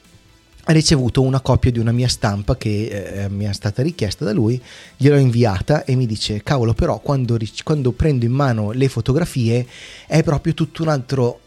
ha 0.65 0.73
ricevuto 0.73 1.23
una 1.23 1.41
copia 1.41 1.71
di 1.71 1.79
una 1.79 1.93
mia 1.93 2.09
stampa 2.09 2.57
che 2.57 2.87
eh, 3.25 3.29
mi 3.29 3.45
è 3.45 3.53
stata 3.53 3.83
richiesta 3.83 4.25
da 4.25 4.33
lui, 4.33 4.61
gliel'ho 4.97 5.17
inviata 5.17 5.85
e 5.85 5.95
mi 5.95 6.07
dice 6.07 6.43
cavolo 6.43 6.75
però 6.75 6.99
quando, 6.99 7.39
quando 7.63 7.93
prendo 7.93 8.25
in 8.25 8.33
mano 8.33 8.73
le 8.73 8.89
fotografie 8.89 9.65
è 10.09 10.25
proprio 10.25 10.55
tutto 10.55 10.83
un 10.83 10.89
altro 10.89 11.41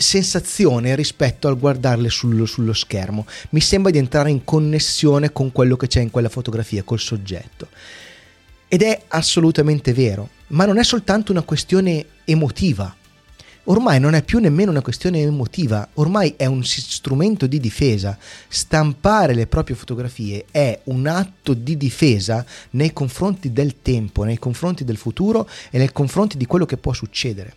sensazione 0.00 0.94
rispetto 0.94 1.46
al 1.46 1.58
guardarle 1.58 2.08
sul, 2.08 2.48
sullo 2.48 2.72
schermo. 2.72 3.26
Mi 3.50 3.60
sembra 3.60 3.90
di 3.90 3.98
entrare 3.98 4.30
in 4.30 4.44
connessione 4.44 5.30
con 5.30 5.52
quello 5.52 5.76
che 5.76 5.88
c'è 5.88 6.00
in 6.00 6.10
quella 6.10 6.30
fotografia, 6.30 6.82
col 6.82 6.98
soggetto. 6.98 7.68
Ed 8.66 8.82
è 8.82 9.02
assolutamente 9.08 9.92
vero, 9.92 10.30
ma 10.48 10.64
non 10.64 10.78
è 10.78 10.84
soltanto 10.84 11.32
una 11.32 11.42
questione 11.42 12.06
emotiva. 12.24 12.94
Ormai 13.64 14.00
non 14.00 14.14
è 14.14 14.22
più 14.22 14.38
nemmeno 14.38 14.70
una 14.70 14.80
questione 14.80 15.20
emotiva, 15.20 15.86
ormai 15.94 16.32
è 16.36 16.46
un 16.46 16.64
strumento 16.64 17.46
di 17.46 17.60
difesa. 17.60 18.16
Stampare 18.48 19.34
le 19.34 19.46
proprie 19.46 19.76
fotografie 19.76 20.46
è 20.50 20.80
un 20.84 21.06
atto 21.06 21.52
di 21.52 21.76
difesa 21.76 22.44
nei 22.70 22.94
confronti 22.94 23.52
del 23.52 23.82
tempo, 23.82 24.24
nei 24.24 24.38
confronti 24.38 24.82
del 24.82 24.96
futuro 24.96 25.46
e 25.70 25.76
nei 25.76 25.92
confronti 25.92 26.38
di 26.38 26.46
quello 26.46 26.64
che 26.64 26.78
può 26.78 26.94
succedere. 26.94 27.54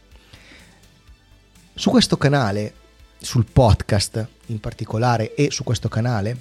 Su 1.76 1.90
questo 1.90 2.18
canale, 2.18 2.72
sul 3.20 3.48
podcast 3.52 4.28
in 4.48 4.60
particolare 4.60 5.34
e 5.34 5.50
su 5.50 5.64
questo 5.64 5.90
canale, 5.90 6.38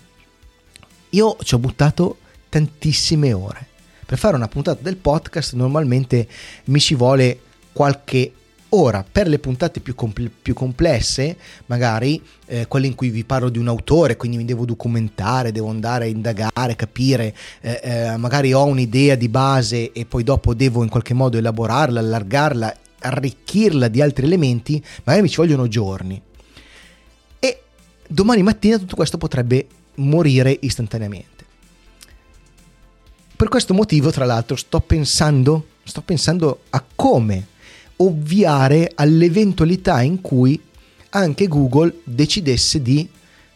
io 1.10 1.36
ci 1.42 1.54
ho 1.54 1.58
buttato 1.58 2.18
tantissime 2.50 3.32
ore. 3.32 3.66
Per 4.04 4.18
fare 4.18 4.36
una 4.36 4.46
puntata 4.46 4.82
del 4.82 4.96
podcast 4.96 5.54
normalmente 5.54 6.28
mi 6.64 6.78
ci 6.80 6.94
vuole 6.94 7.40
qualche 7.72 8.30
ora. 8.68 9.02
Per 9.10 9.26
le 9.26 9.38
puntate 9.38 9.80
più, 9.80 9.94
compl- 9.94 10.30
più 10.30 10.52
complesse, 10.52 11.38
magari 11.64 12.22
eh, 12.44 12.66
quelle 12.68 12.86
in 12.86 12.94
cui 12.94 13.08
vi 13.08 13.24
parlo 13.24 13.48
di 13.48 13.58
un 13.58 13.68
autore, 13.68 14.18
quindi 14.18 14.36
mi 14.36 14.44
devo 14.44 14.66
documentare, 14.66 15.50
devo 15.50 15.70
andare 15.70 16.04
a 16.04 16.08
indagare, 16.08 16.76
capire, 16.76 17.34
eh, 17.62 17.80
eh, 17.82 18.16
magari 18.18 18.52
ho 18.52 18.66
un'idea 18.66 19.14
di 19.14 19.30
base 19.30 19.92
e 19.92 20.04
poi 20.04 20.24
dopo 20.24 20.52
devo 20.52 20.82
in 20.82 20.90
qualche 20.90 21.14
modo 21.14 21.38
elaborarla, 21.38 22.00
allargarla 22.00 22.76
arricchirla 23.02 23.88
di 23.88 24.00
altri 24.00 24.24
elementi, 24.26 24.82
magari 25.04 25.24
mi 25.24 25.28
ci 25.28 25.36
vogliono 25.36 25.68
giorni. 25.68 26.20
E 27.38 27.62
domani 28.06 28.42
mattina 28.42 28.78
tutto 28.78 28.96
questo 28.96 29.18
potrebbe 29.18 29.66
morire 29.96 30.56
istantaneamente. 30.60 31.44
Per 33.36 33.48
questo 33.48 33.74
motivo, 33.74 34.10
tra 34.10 34.24
l'altro, 34.24 34.54
sto 34.56 34.80
pensando, 34.80 35.66
sto 35.82 36.00
pensando 36.02 36.60
a 36.70 36.84
come 36.94 37.48
ovviare 37.96 38.92
all'eventualità 38.94 40.00
in 40.00 40.20
cui 40.20 40.60
anche 41.10 41.48
Google 41.48 42.00
decidesse 42.04 42.80
di 42.80 43.08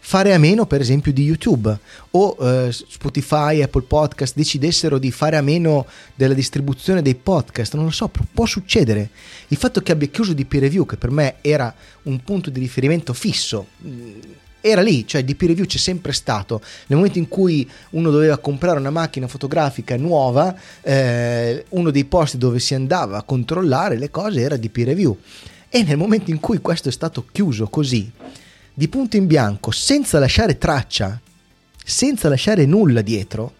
fare 0.08 0.32
a 0.32 0.38
meno 0.38 0.66
per 0.66 0.80
esempio 0.80 1.12
di 1.12 1.24
YouTube 1.24 1.76
o 2.12 2.36
eh, 2.38 2.70
Spotify, 2.70 3.60
Apple 3.60 3.82
Podcast 3.82 4.36
decidessero 4.36 4.98
di 4.98 5.10
fare 5.10 5.36
a 5.36 5.40
meno 5.40 5.84
della 6.14 6.32
distribuzione 6.32 7.02
dei 7.02 7.16
podcast, 7.16 7.74
non 7.74 7.86
lo 7.86 7.90
so, 7.90 8.08
può 8.32 8.46
succedere. 8.46 9.10
Il 9.48 9.56
fatto 9.56 9.80
che 9.80 9.90
abbia 9.90 10.06
chiuso 10.06 10.32
di 10.32 10.44
peer 10.44 10.62
review, 10.62 10.86
che 10.86 10.96
per 10.96 11.10
me 11.10 11.38
era 11.40 11.74
un 12.04 12.22
punto 12.22 12.50
di 12.50 12.60
riferimento 12.60 13.12
fisso, 13.14 13.66
mm, 13.84 14.20
era 14.60 14.80
lì, 14.80 15.04
cioè 15.08 15.24
di 15.24 15.34
peer 15.34 15.50
review 15.50 15.66
c'è 15.66 15.78
sempre 15.78 16.12
stato. 16.12 16.60
Nel 16.86 16.98
momento 16.98 17.18
in 17.18 17.26
cui 17.26 17.68
uno 17.90 18.12
doveva 18.12 18.38
comprare 18.38 18.78
una 18.78 18.90
macchina 18.90 19.26
fotografica 19.26 19.96
nuova, 19.96 20.54
eh, 20.82 21.64
uno 21.70 21.90
dei 21.90 22.04
posti 22.04 22.38
dove 22.38 22.60
si 22.60 22.76
andava 22.76 23.16
a 23.16 23.22
controllare 23.24 23.98
le 23.98 24.12
cose 24.12 24.40
era 24.40 24.56
di 24.56 24.68
peer 24.68 24.86
review. 24.86 25.18
E 25.68 25.82
nel 25.82 25.96
momento 25.96 26.30
in 26.30 26.38
cui 26.38 26.60
questo 26.60 26.90
è 26.90 26.92
stato 26.92 27.26
chiuso 27.32 27.66
così, 27.66 28.08
di 28.78 28.88
punto 28.88 29.16
in 29.16 29.26
bianco, 29.26 29.70
senza 29.70 30.18
lasciare 30.18 30.58
traccia, 30.58 31.18
senza 31.82 32.28
lasciare 32.28 32.66
nulla 32.66 33.00
dietro, 33.00 33.54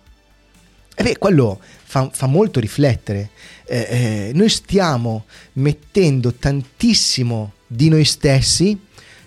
e 0.95 1.03
beh, 1.03 1.17
quello 1.17 1.59
fa, 1.85 2.11
fa 2.13 2.27
molto 2.27 2.61
riflettere. 2.61 3.31
Eh, 3.65 3.79
eh, 3.79 4.31
noi 4.35 4.51
stiamo 4.51 5.25
mettendo 5.55 6.35
tantissimo 6.35 7.53
di 7.67 7.89
noi 7.89 8.05
stessi 8.05 8.79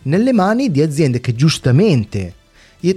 nelle 0.03 0.31
mani 0.31 0.69
di 0.69 0.83
aziende 0.83 1.19
che 1.21 1.33
giustamente 1.33 2.35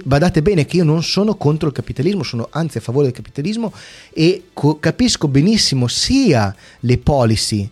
badate 0.03 0.43
bene 0.43 0.65
che 0.65 0.77
io 0.77 0.83
non 0.83 1.01
sono 1.01 1.35
contro 1.35 1.67
il 1.69 1.73
capitalismo, 1.73 2.21
sono 2.21 2.47
anzi 2.51 2.77
a 2.77 2.81
favore 2.81 3.05
del 3.05 3.15
capitalismo 3.15 3.73
e 4.13 4.49
co- 4.53 4.77
capisco 4.77 5.27
benissimo 5.27 5.87
sia 5.87 6.55
le 6.81 6.97
policy 6.99 7.67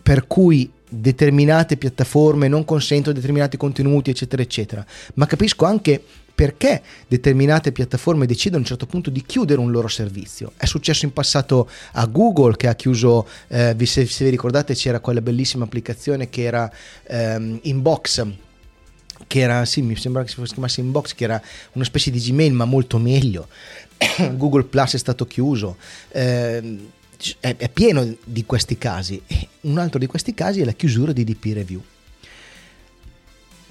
per 0.00 0.28
cui 0.28 0.70
determinate 0.88 1.76
piattaforme 1.76 2.48
non 2.48 2.64
consentono 2.64 3.14
determinati 3.14 3.56
contenuti, 3.56 4.10
eccetera, 4.10 4.42
eccetera. 4.42 4.84
Ma 5.14 5.26
capisco 5.26 5.64
anche 5.64 6.02
perché 6.38 6.82
determinate 7.08 7.72
piattaforme 7.72 8.24
decidono 8.24 8.58
a 8.58 8.60
un 8.60 8.66
certo 8.66 8.86
punto 8.86 9.10
di 9.10 9.24
chiudere 9.26 9.58
un 9.58 9.72
loro 9.72 9.88
servizio. 9.88 10.52
È 10.56 10.66
successo 10.66 11.04
in 11.04 11.12
passato 11.12 11.68
a 11.94 12.06
Google 12.06 12.54
che 12.56 12.68
ha 12.68 12.76
chiuso, 12.76 13.26
eh, 13.48 13.74
se, 13.80 14.06
se, 14.06 14.24
vi 14.24 14.30
ricordate 14.30 14.74
c'era 14.74 15.00
quella 15.00 15.20
bellissima 15.20 15.64
applicazione 15.64 16.28
che 16.30 16.42
era 16.42 16.70
ehm, 17.08 17.58
Inbox, 17.62 18.24
che 19.26 19.40
era, 19.40 19.64
sì, 19.64 19.82
mi 19.82 19.96
sembra 19.96 20.22
che 20.22 20.28
si 20.28 20.40
chiamasse 20.40 20.80
Inbox, 20.80 21.14
che 21.14 21.24
era 21.24 21.42
una 21.72 21.84
specie 21.84 22.12
di 22.12 22.20
Gmail 22.20 22.52
ma 22.52 22.64
molto 22.64 22.98
meglio. 22.98 23.48
Google 24.36 24.62
Plus 24.62 24.94
è 24.94 24.98
stato 24.98 25.26
chiuso. 25.26 25.76
Eh, 26.10 26.78
è, 27.40 27.56
è 27.56 27.68
pieno 27.68 28.16
di 28.24 28.44
questi 28.44 28.78
casi. 28.78 29.20
Un 29.62 29.78
altro 29.78 29.98
di 29.98 30.06
questi 30.06 30.34
casi 30.34 30.60
è 30.60 30.64
la 30.64 30.72
chiusura 30.72 31.12
di 31.12 31.24
DP 31.24 31.44
Review. 31.52 31.82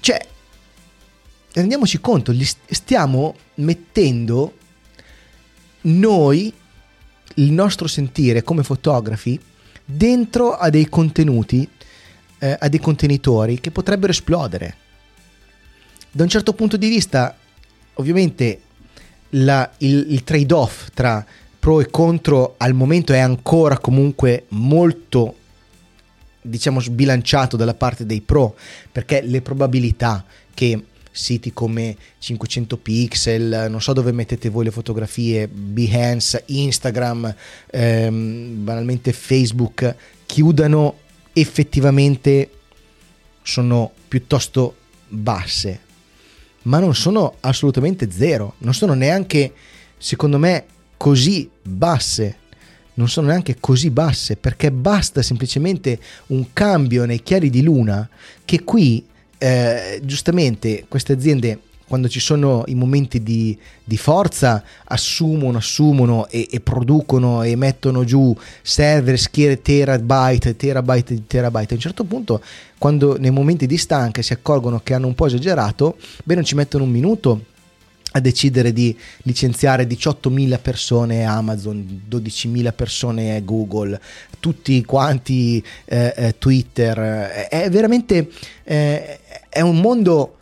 Cioè, 0.00 0.26
rendiamoci 1.52 2.00
conto, 2.00 2.34
stiamo 2.70 3.34
mettendo 3.54 4.56
noi, 5.82 6.52
il 7.34 7.52
nostro 7.52 7.86
sentire 7.86 8.42
come 8.42 8.62
fotografi, 8.62 9.40
dentro 9.84 10.54
a 10.54 10.70
dei 10.70 10.88
contenuti, 10.88 11.68
eh, 12.38 12.56
a 12.58 12.68
dei 12.68 12.80
contenitori 12.80 13.60
che 13.60 13.70
potrebbero 13.70 14.12
esplodere. 14.12 14.76
da 16.10 16.22
un 16.22 16.28
certo 16.28 16.52
punto 16.52 16.76
di 16.76 16.88
vista, 16.88 17.36
ovviamente, 17.94 18.62
la, 19.30 19.70
il, 19.78 20.06
il 20.12 20.24
trade-off 20.24 20.88
tra 20.94 21.24
pro 21.58 21.80
e 21.80 21.90
contro 21.90 22.54
al 22.58 22.74
momento 22.74 23.12
è 23.12 23.18
ancora 23.18 23.78
comunque 23.78 24.44
molto 24.48 25.34
diciamo 26.40 26.80
sbilanciato 26.80 27.56
dalla 27.56 27.74
parte 27.74 28.06
dei 28.06 28.20
pro 28.20 28.56
perché 28.90 29.20
le 29.22 29.42
probabilità 29.42 30.24
che 30.54 30.82
siti 31.10 31.52
come 31.52 31.96
500 32.18 32.76
pixel, 32.76 33.66
non 33.68 33.80
so 33.80 33.92
dove 33.92 34.12
mettete 34.12 34.48
voi 34.50 34.64
le 34.64 34.70
fotografie, 34.70 35.48
Behance, 35.48 36.44
Instagram, 36.46 37.34
ehm, 37.70 38.62
banalmente 38.62 39.12
Facebook, 39.12 39.94
chiudano 40.26 40.98
effettivamente 41.32 42.50
sono 43.42 43.90
piuttosto 44.06 44.76
basse, 45.08 45.80
ma 46.62 46.78
non 46.78 46.94
sono 46.94 47.36
assolutamente 47.40 48.10
zero, 48.10 48.54
non 48.58 48.74
sono 48.74 48.94
neanche, 48.94 49.52
secondo 49.96 50.38
me, 50.38 50.64
così 50.98 51.48
basse. 51.62 52.36
Non 52.94 53.08
sono 53.08 53.28
neanche 53.28 53.56
così 53.58 53.90
basse 53.90 54.36
perché 54.36 54.70
basta 54.70 55.22
semplicemente 55.22 55.98
un 56.26 56.52
cambio 56.52 57.06
nei 57.06 57.22
chiari 57.22 57.48
di 57.48 57.62
luna 57.62 58.06
che 58.44 58.64
qui 58.64 59.06
eh, 59.38 60.00
giustamente 60.02 60.84
queste 60.88 61.12
aziende 61.12 61.60
quando 61.88 62.08
ci 62.08 62.20
sono 62.20 62.64
i 62.66 62.74
momenti 62.74 63.22
di, 63.22 63.58
di 63.82 63.96
forza 63.96 64.62
assumono, 64.84 65.56
assumono 65.56 66.28
e, 66.28 66.46
e, 66.50 66.60
producono 66.60 67.42
e 67.42 67.56
mettono 67.56 68.04
giù 68.04 68.36
server, 68.60 69.18
schiere 69.18 69.62
terabyte, 69.62 70.54
terabyte, 70.54 71.26
terabyte. 71.26 71.72
A 71.72 71.76
un 71.76 71.82
certo 71.82 72.04
punto, 72.04 72.42
quando 72.76 73.16
nei 73.18 73.30
momenti 73.30 73.66
di 73.66 73.78
stanca 73.78 74.20
si 74.20 74.34
accorgono 74.34 74.80
che 74.84 74.92
hanno 74.92 75.06
un 75.06 75.14
po' 75.14 75.26
esagerato, 75.26 75.96
beh, 76.22 76.34
non 76.34 76.44
ci 76.44 76.54
mettono 76.54 76.84
un 76.84 76.90
minuto 76.90 77.44
a 78.12 78.20
decidere 78.20 78.72
di 78.72 78.96
licenziare 79.22 79.86
18.000 79.86 80.58
persone 80.60 81.24
Amazon, 81.24 82.02
12.000 82.08 82.72
persone 82.74 83.44
Google, 83.44 84.00
tutti 84.40 84.82
quanti 84.84 85.62
eh, 85.84 86.14
eh, 86.16 86.38
Twitter. 86.38 86.98
È 87.48 87.68
veramente 87.70 88.30
eh, 88.64 89.18
è 89.48 89.60
un 89.60 89.80
mondo 89.80 90.36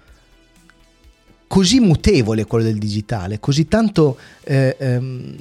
così 1.48 1.80
mutevole 1.80 2.44
quello 2.44 2.64
del 2.64 2.78
digitale, 2.78 3.40
così 3.40 3.66
tanto 3.66 4.16
eh, 4.44 4.76
ehm, 4.78 5.36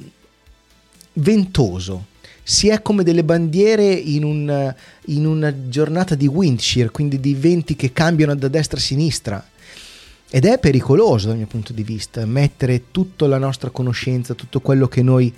ventoso. 1.14 2.06
Si 2.42 2.68
è 2.68 2.80
come 2.80 3.02
delle 3.02 3.24
bandiere 3.24 3.92
in, 3.92 4.22
un, 4.22 4.74
in 5.06 5.26
una 5.26 5.68
giornata 5.68 6.14
di 6.14 6.28
windshear, 6.28 6.92
quindi 6.92 7.18
di 7.18 7.34
venti 7.34 7.74
che 7.74 7.92
cambiano 7.92 8.36
da 8.36 8.46
destra 8.46 8.78
a 8.78 8.82
sinistra 8.82 9.44
ed 10.28 10.44
è 10.44 10.58
pericoloso 10.58 11.28
dal 11.28 11.36
mio 11.36 11.46
punto 11.46 11.72
di 11.72 11.84
vista 11.84 12.26
mettere 12.26 12.90
tutta 12.90 13.26
la 13.26 13.38
nostra 13.38 13.70
conoscenza, 13.70 14.34
tutto 14.34 14.60
quello 14.60 14.88
che 14.88 15.02
noi 15.02 15.32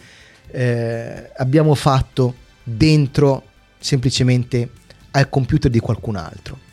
eh, 0.50 1.30
abbiamo 1.36 1.74
fatto 1.74 2.34
dentro 2.62 3.44
semplicemente 3.78 4.70
al 5.10 5.28
computer 5.28 5.70
di 5.70 5.78
qualcun 5.78 6.16
altro. 6.16 6.66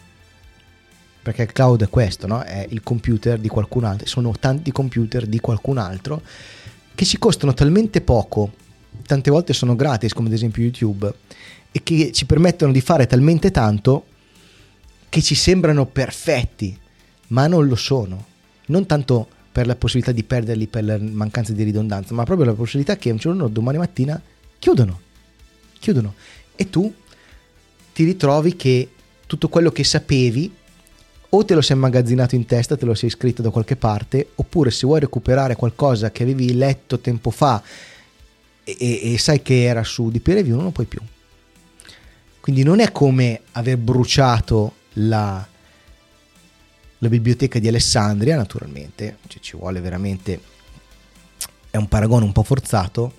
Perché 1.21 1.41
il 1.43 1.51
cloud 1.51 1.83
è 1.83 1.89
questo, 1.89 2.27
no? 2.27 2.41
È 2.41 2.65
il 2.69 2.83
computer 2.83 3.37
di 3.37 3.47
qualcun 3.47 3.83
altro, 3.83 4.07
sono 4.07 4.31
tanti 4.39 4.71
computer 4.71 5.25
di 5.25 5.39
qualcun 5.39 5.77
altro 5.77 6.21
che 6.93 7.03
ci 7.03 7.17
costano 7.17 7.53
talmente 7.53 7.99
poco, 7.99 8.53
tante 9.05 9.29
volte 9.29 9.51
sono 9.51 9.75
gratis, 9.75 10.13
come 10.13 10.27
ad 10.29 10.33
esempio 10.33 10.63
YouTube, 10.63 11.13
e 11.71 11.83
che 11.83 12.11
ci 12.13 12.25
permettono 12.25 12.71
di 12.71 12.79
fare 12.79 13.07
talmente 13.07 13.51
tanto 13.51 14.05
che 15.09 15.21
ci 15.21 15.35
sembrano 15.35 15.85
perfetti 15.85 16.79
ma 17.27 17.47
non 17.47 17.67
lo 17.67 17.75
sono. 17.75 18.25
Non 18.67 18.85
tanto 18.85 19.27
per 19.51 19.67
la 19.67 19.75
possibilità 19.75 20.11
di 20.11 20.23
perderli 20.23 20.67
per 20.67 20.83
la 20.83 20.97
mancanza 20.99 21.53
di 21.53 21.63
ridondanza, 21.63 22.13
ma 22.13 22.23
proprio 22.23 22.47
la 22.47 22.53
possibilità 22.53 22.97
che 22.97 23.09
un 23.09 23.17
giorno, 23.17 23.47
domani 23.47 23.77
mattina, 23.77 24.21
chiudono. 24.59 24.99
Chiudono. 25.79 26.13
E 26.55 26.69
tu 26.69 26.93
ti 27.93 28.03
ritrovi 28.03 28.55
che 28.55 28.89
tutto 29.25 29.47
quello 29.47 29.71
che 29.71 29.83
sapevi 29.83 30.51
o 31.29 31.45
te 31.45 31.53
lo 31.53 31.61
sei 31.61 31.75
immagazzinato 31.75 32.35
in 32.35 32.45
testa, 32.45 32.77
te 32.77 32.85
lo 32.85 32.93
sei 32.93 33.09
scritto 33.09 33.41
da 33.41 33.49
qualche 33.49 33.75
parte, 33.75 34.29
oppure 34.35 34.71
se 34.71 34.85
vuoi 34.85 35.01
recuperare 35.01 35.55
qualcosa 35.55 36.11
che 36.11 36.23
avevi 36.23 36.53
letto 36.53 36.99
tempo 36.99 37.29
fa 37.29 37.61
e, 38.63 39.13
e, 39.13 39.17
sai 39.17 39.41
che 39.41 39.63
era 39.63 39.83
su 39.83 40.09
di 40.09 40.19
peer 40.19 40.37
review, 40.37 40.55
non 40.55 40.65
lo 40.65 40.71
puoi 40.71 40.85
più. 40.85 40.99
Quindi 42.39 42.63
non 42.63 42.79
è 42.79 42.91
come 42.91 43.41
aver 43.53 43.77
bruciato 43.77 44.73
la, 44.93 45.45
la 46.99 47.09
biblioteca 47.09 47.59
di 47.59 47.67
Alessandria, 47.67 48.35
naturalmente, 48.35 49.17
cioè 49.27 49.41
ci 49.41 49.57
vuole 49.57 49.81
veramente, 49.81 50.39
è 51.69 51.77
un 51.77 51.87
paragone 51.87 52.25
un 52.25 52.31
po' 52.31 52.43
forzato, 52.43 53.13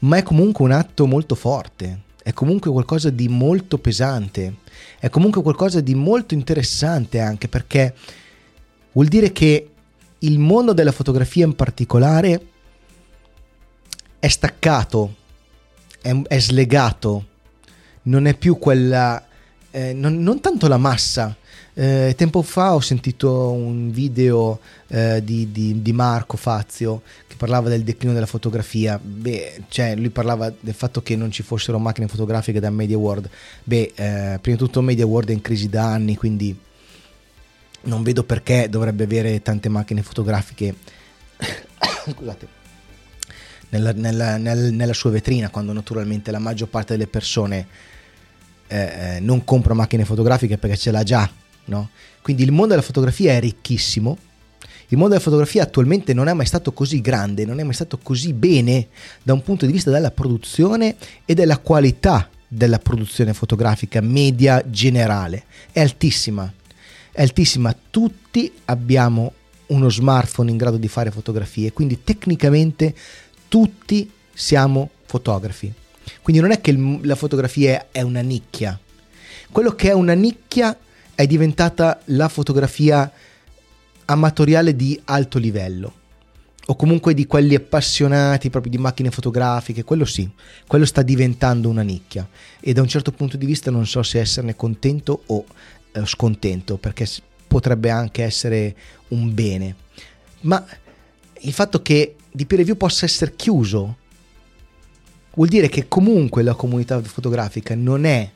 ma 0.00 0.16
è 0.16 0.22
comunque 0.22 0.64
un 0.64 0.72
atto 0.72 1.06
molto 1.06 1.34
forte, 1.34 2.00
è 2.22 2.32
comunque 2.32 2.70
qualcosa 2.70 3.10
di 3.10 3.28
molto 3.28 3.78
pesante, 3.78 4.56
è 4.98 5.08
comunque 5.08 5.42
qualcosa 5.42 5.80
di 5.80 5.94
molto 5.94 6.34
interessante 6.34 7.20
anche 7.20 7.48
perché 7.48 7.94
vuol 8.92 9.06
dire 9.06 9.32
che 9.32 9.70
il 10.18 10.38
mondo 10.38 10.72
della 10.72 10.92
fotografia 10.92 11.46
in 11.46 11.54
particolare 11.54 12.46
è 14.18 14.28
staccato, 14.28 15.16
è, 16.02 16.14
è 16.28 16.38
slegato, 16.38 17.26
non 18.02 18.26
è 18.26 18.34
più 18.34 18.58
quella, 18.58 19.22
eh, 19.70 19.92
non, 19.92 20.22
non 20.22 20.40
tanto 20.40 20.68
la 20.68 20.78
massa, 20.78 21.36
eh, 21.74 22.14
tempo 22.16 22.42
fa 22.42 22.74
ho 22.74 22.80
sentito 22.80 23.52
un 23.52 23.90
video 23.90 24.58
eh, 24.88 25.22
di, 25.24 25.52
di, 25.52 25.80
di, 25.80 25.92
Marco 25.92 26.36
Fazio 26.36 27.02
che 27.26 27.36
parlava 27.36 27.68
del 27.68 27.82
declino 27.82 28.12
della 28.12 28.26
fotografia. 28.26 28.98
Beh, 29.00 29.62
cioè, 29.68 29.94
lui 29.94 30.10
parlava 30.10 30.52
del 30.58 30.74
fatto 30.74 31.00
che 31.02 31.14
non 31.16 31.30
ci 31.30 31.42
fossero 31.42 31.78
macchine 31.78 32.08
fotografiche 32.08 32.60
da 32.60 32.70
Media 32.70 32.98
World. 32.98 33.30
Beh, 33.62 33.92
eh, 33.94 34.38
prima 34.40 34.56
di 34.56 34.62
tutto 34.62 34.82
Media 34.82 35.06
World 35.06 35.30
è 35.30 35.32
in 35.32 35.40
crisi 35.40 35.68
da 35.68 35.92
anni, 35.92 36.16
quindi 36.16 36.58
non 37.82 38.02
vedo 38.02 38.24
perché 38.24 38.68
dovrebbe 38.68 39.04
avere 39.04 39.40
tante 39.40 39.68
macchine 39.68 40.02
fotografiche. 40.02 40.74
Scusate. 42.10 42.58
Nella, 43.70 43.92
nella, 43.92 44.36
nella, 44.36 44.70
nella, 44.70 44.92
sua 44.92 45.10
vetrina, 45.10 45.48
quando 45.48 45.72
naturalmente 45.72 46.32
la 46.32 46.40
maggior 46.40 46.68
parte 46.68 46.94
delle 46.94 47.06
persone 47.06 47.66
eh, 48.70 49.16
eh 49.16 49.20
non 49.20 49.44
compra 49.44 49.74
macchine 49.74 50.04
fotografiche 50.04 50.58
perché 50.58 50.76
ce 50.76 50.90
l'ha 50.90 51.02
già 51.02 51.30
no? 51.70 51.90
Quindi 52.20 52.42
il 52.42 52.52
mondo 52.52 52.68
della 52.68 52.82
fotografia 52.82 53.32
è 53.32 53.40
ricchissimo. 53.40 54.18
Il 54.88 54.98
mondo 54.98 55.14
della 55.14 55.24
fotografia 55.24 55.62
attualmente 55.62 56.12
non 56.12 56.28
è 56.28 56.32
mai 56.32 56.46
stato 56.46 56.72
così 56.72 57.00
grande, 57.00 57.44
non 57.46 57.60
è 57.60 57.62
mai 57.62 57.74
stato 57.74 57.98
così 58.02 58.32
bene 58.32 58.88
da 59.22 59.32
un 59.32 59.42
punto 59.42 59.64
di 59.64 59.72
vista 59.72 59.90
della 59.90 60.10
produzione 60.10 60.96
e 61.24 61.34
della 61.34 61.58
qualità 61.58 62.28
della 62.46 62.80
produzione 62.80 63.32
fotografica 63.32 64.00
media 64.00 64.62
generale. 64.68 65.44
È 65.70 65.80
altissima, 65.80 66.52
è 67.12 67.22
altissima. 67.22 67.74
Tutti 67.88 68.52
abbiamo 68.64 69.32
uno 69.66 69.88
smartphone 69.88 70.50
in 70.50 70.56
grado 70.56 70.76
di 70.76 70.88
fare 70.88 71.12
fotografie, 71.12 71.72
quindi 71.72 72.02
tecnicamente 72.02 72.92
tutti 73.46 74.10
siamo 74.34 74.90
fotografi. 75.06 75.72
Quindi 76.22 76.40
non 76.40 76.50
è 76.50 76.60
che 76.60 76.76
la 77.02 77.14
fotografia 77.14 77.88
è 77.90 78.02
una 78.02 78.20
nicchia. 78.20 78.78
Quello 79.50 79.74
che 79.74 79.90
è 79.90 79.92
una 79.92 80.12
nicchia 80.12 80.76
è 81.14 81.26
diventata 81.26 82.00
la 82.06 82.28
fotografia 82.28 83.10
amatoriale 84.06 84.74
di 84.74 85.00
alto 85.04 85.38
livello. 85.38 85.94
O 86.66 86.76
comunque 86.76 87.14
di 87.14 87.26
quelli 87.26 87.54
appassionati 87.54 88.48
proprio 88.48 88.70
di 88.70 88.78
macchine 88.78 89.10
fotografiche, 89.10 89.82
quello 89.82 90.04
sì, 90.04 90.28
quello 90.66 90.84
sta 90.84 91.02
diventando 91.02 91.68
una 91.68 91.82
nicchia. 91.82 92.28
E 92.60 92.72
da 92.72 92.80
un 92.80 92.88
certo 92.88 93.10
punto 93.10 93.36
di 93.36 93.46
vista 93.46 93.70
non 93.70 93.86
so 93.86 94.02
se 94.02 94.20
esserne 94.20 94.54
contento 94.54 95.22
o 95.26 95.44
eh, 95.92 96.06
scontento 96.06 96.76
perché 96.76 97.08
potrebbe 97.48 97.90
anche 97.90 98.22
essere 98.22 98.76
un 99.08 99.34
bene, 99.34 99.74
ma 100.42 100.64
il 101.40 101.52
fatto 101.52 101.82
che 101.82 102.14
di 102.30 102.46
peer 102.46 102.60
review 102.60 102.76
possa 102.76 103.04
essere 103.04 103.34
chiuso 103.34 103.96
vuol 105.34 105.48
dire 105.48 105.68
che 105.68 105.88
comunque 105.88 106.42
la 106.42 106.54
comunità 106.54 107.00
fotografica 107.02 107.74
non 107.74 108.04
è 108.04 108.28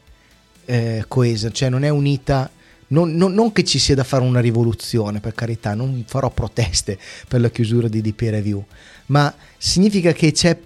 eh, 0.67 1.05
coesa, 1.09 1.51
cioè 1.51 1.69
non 1.69 1.85
è 1.85 1.89
unita 1.89 2.51
non, 2.89 3.15
non, 3.15 3.33
non, 3.33 3.51
che 3.53 3.65
ci 3.65 3.79
sia 3.79 3.95
da 3.95 4.05
fare 4.05 4.23
una 4.23 4.41
rivoluzione, 4.41 5.19
per 5.19 5.35
carità, 5.35 5.75
non 5.75 6.05
farò 6.07 6.31
proteste 6.31 6.99
per 7.27 7.41
la 7.41 7.51
chiusura 7.51 7.89
di 7.89 8.01
DP 8.01 8.21
Review, 8.21 8.65
ma 9.07 9.35
significa 9.57 10.13
che 10.13 10.33
c'è 10.33 10.57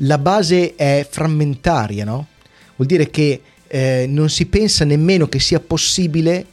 la 0.00 0.18
base 0.18 0.74
è 0.74 1.06
frammentaria, 1.08 2.04
no? 2.04 2.26
Vuol 2.76 2.88
dire 2.88 3.08
che 3.08 3.40
eh, 3.68 4.06
non 4.08 4.28
si 4.28 4.46
pensa 4.46 4.84
nemmeno 4.84 5.28
che 5.28 5.38
sia 5.38 5.60
possibile 5.60 6.46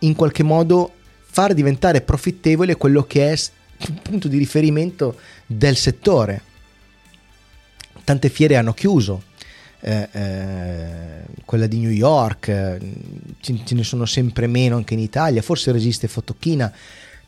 in 0.00 0.14
qualche 0.14 0.42
modo 0.42 0.92
far 1.30 1.52
diventare 1.52 2.00
profittevole 2.00 2.76
quello 2.76 3.04
che 3.04 3.30
è 3.30 3.32
il 3.32 4.00
punto 4.02 4.28
di 4.28 4.38
riferimento 4.38 5.16
del 5.46 5.76
settore. 5.76 6.42
Tante 8.08 8.30
fiere 8.30 8.56
hanno 8.56 8.72
chiuso, 8.72 9.24
eh, 9.80 10.08
eh, 10.10 10.96
quella 11.44 11.66
di 11.66 11.76
New 11.76 11.90
York, 11.90 12.48
eh, 12.48 12.78
ce, 13.38 13.54
ce, 13.64 13.74
ne 13.74 13.84
sono 13.84 14.06
sempre 14.06 14.46
meno 14.46 14.76
anche 14.76 14.94
in 14.94 15.00
Italia, 15.00 15.42
forse 15.42 15.72
resiste 15.72 16.08
Fotochina, 16.08 16.72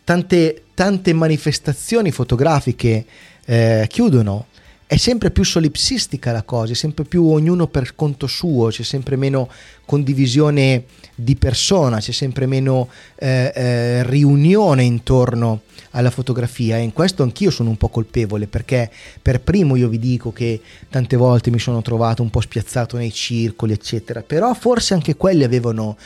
tante, 0.03 0.63
tante 0.73 1.13
manifestazioni 1.13 2.11
fotografiche 2.11 3.05
eh, 3.45 3.85
chiudono, 3.91 4.47
è 4.91 4.97
sempre 4.97 5.31
più 5.31 5.45
solipsistica 5.45 6.33
la 6.33 6.43
cosa, 6.43 6.73
è 6.73 6.75
sempre 6.75 7.05
più 7.05 7.25
ognuno 7.25 7.69
per 7.69 7.95
conto 7.95 8.27
suo, 8.27 8.71
c'è 8.71 8.83
sempre 8.83 9.15
meno 9.15 9.49
condivisione 9.85 10.83
di 11.15 11.37
persona, 11.37 11.99
c'è 11.99 12.11
sempre 12.11 12.47
meno 12.47 12.89
eh, 13.15 13.53
eh, 13.55 14.03
riunione 14.03 14.83
intorno 14.83 15.61
alla 15.91 16.11
fotografia. 16.11 16.77
E 16.77 16.83
in 16.83 16.93
questo 16.93 17.23
anch'io 17.23 17.53
sono 17.53 17.69
un 17.69 17.77
po' 17.77 17.89
colpevole 17.89 18.49
perché 18.49 18.91
per 19.23 19.41
primo 19.43 19.77
io 19.77 19.87
vi 19.87 20.01
dico 20.01 20.33
che 20.33 20.61
tante 20.89 21.15
volte 21.15 21.51
mi 21.51 21.61
sono 21.61 21.83
trovato 21.83 22.23
un 22.23 22.31
po' 22.31 22.41
spiazzato 22.41 22.97
nei 22.97 23.13
circoli 23.13 23.73
eccetera, 23.73 24.23
però 24.23 24.53
forse 24.55 24.95
anche 24.95 25.15
quelli 25.15 25.45
avevano 25.45 25.97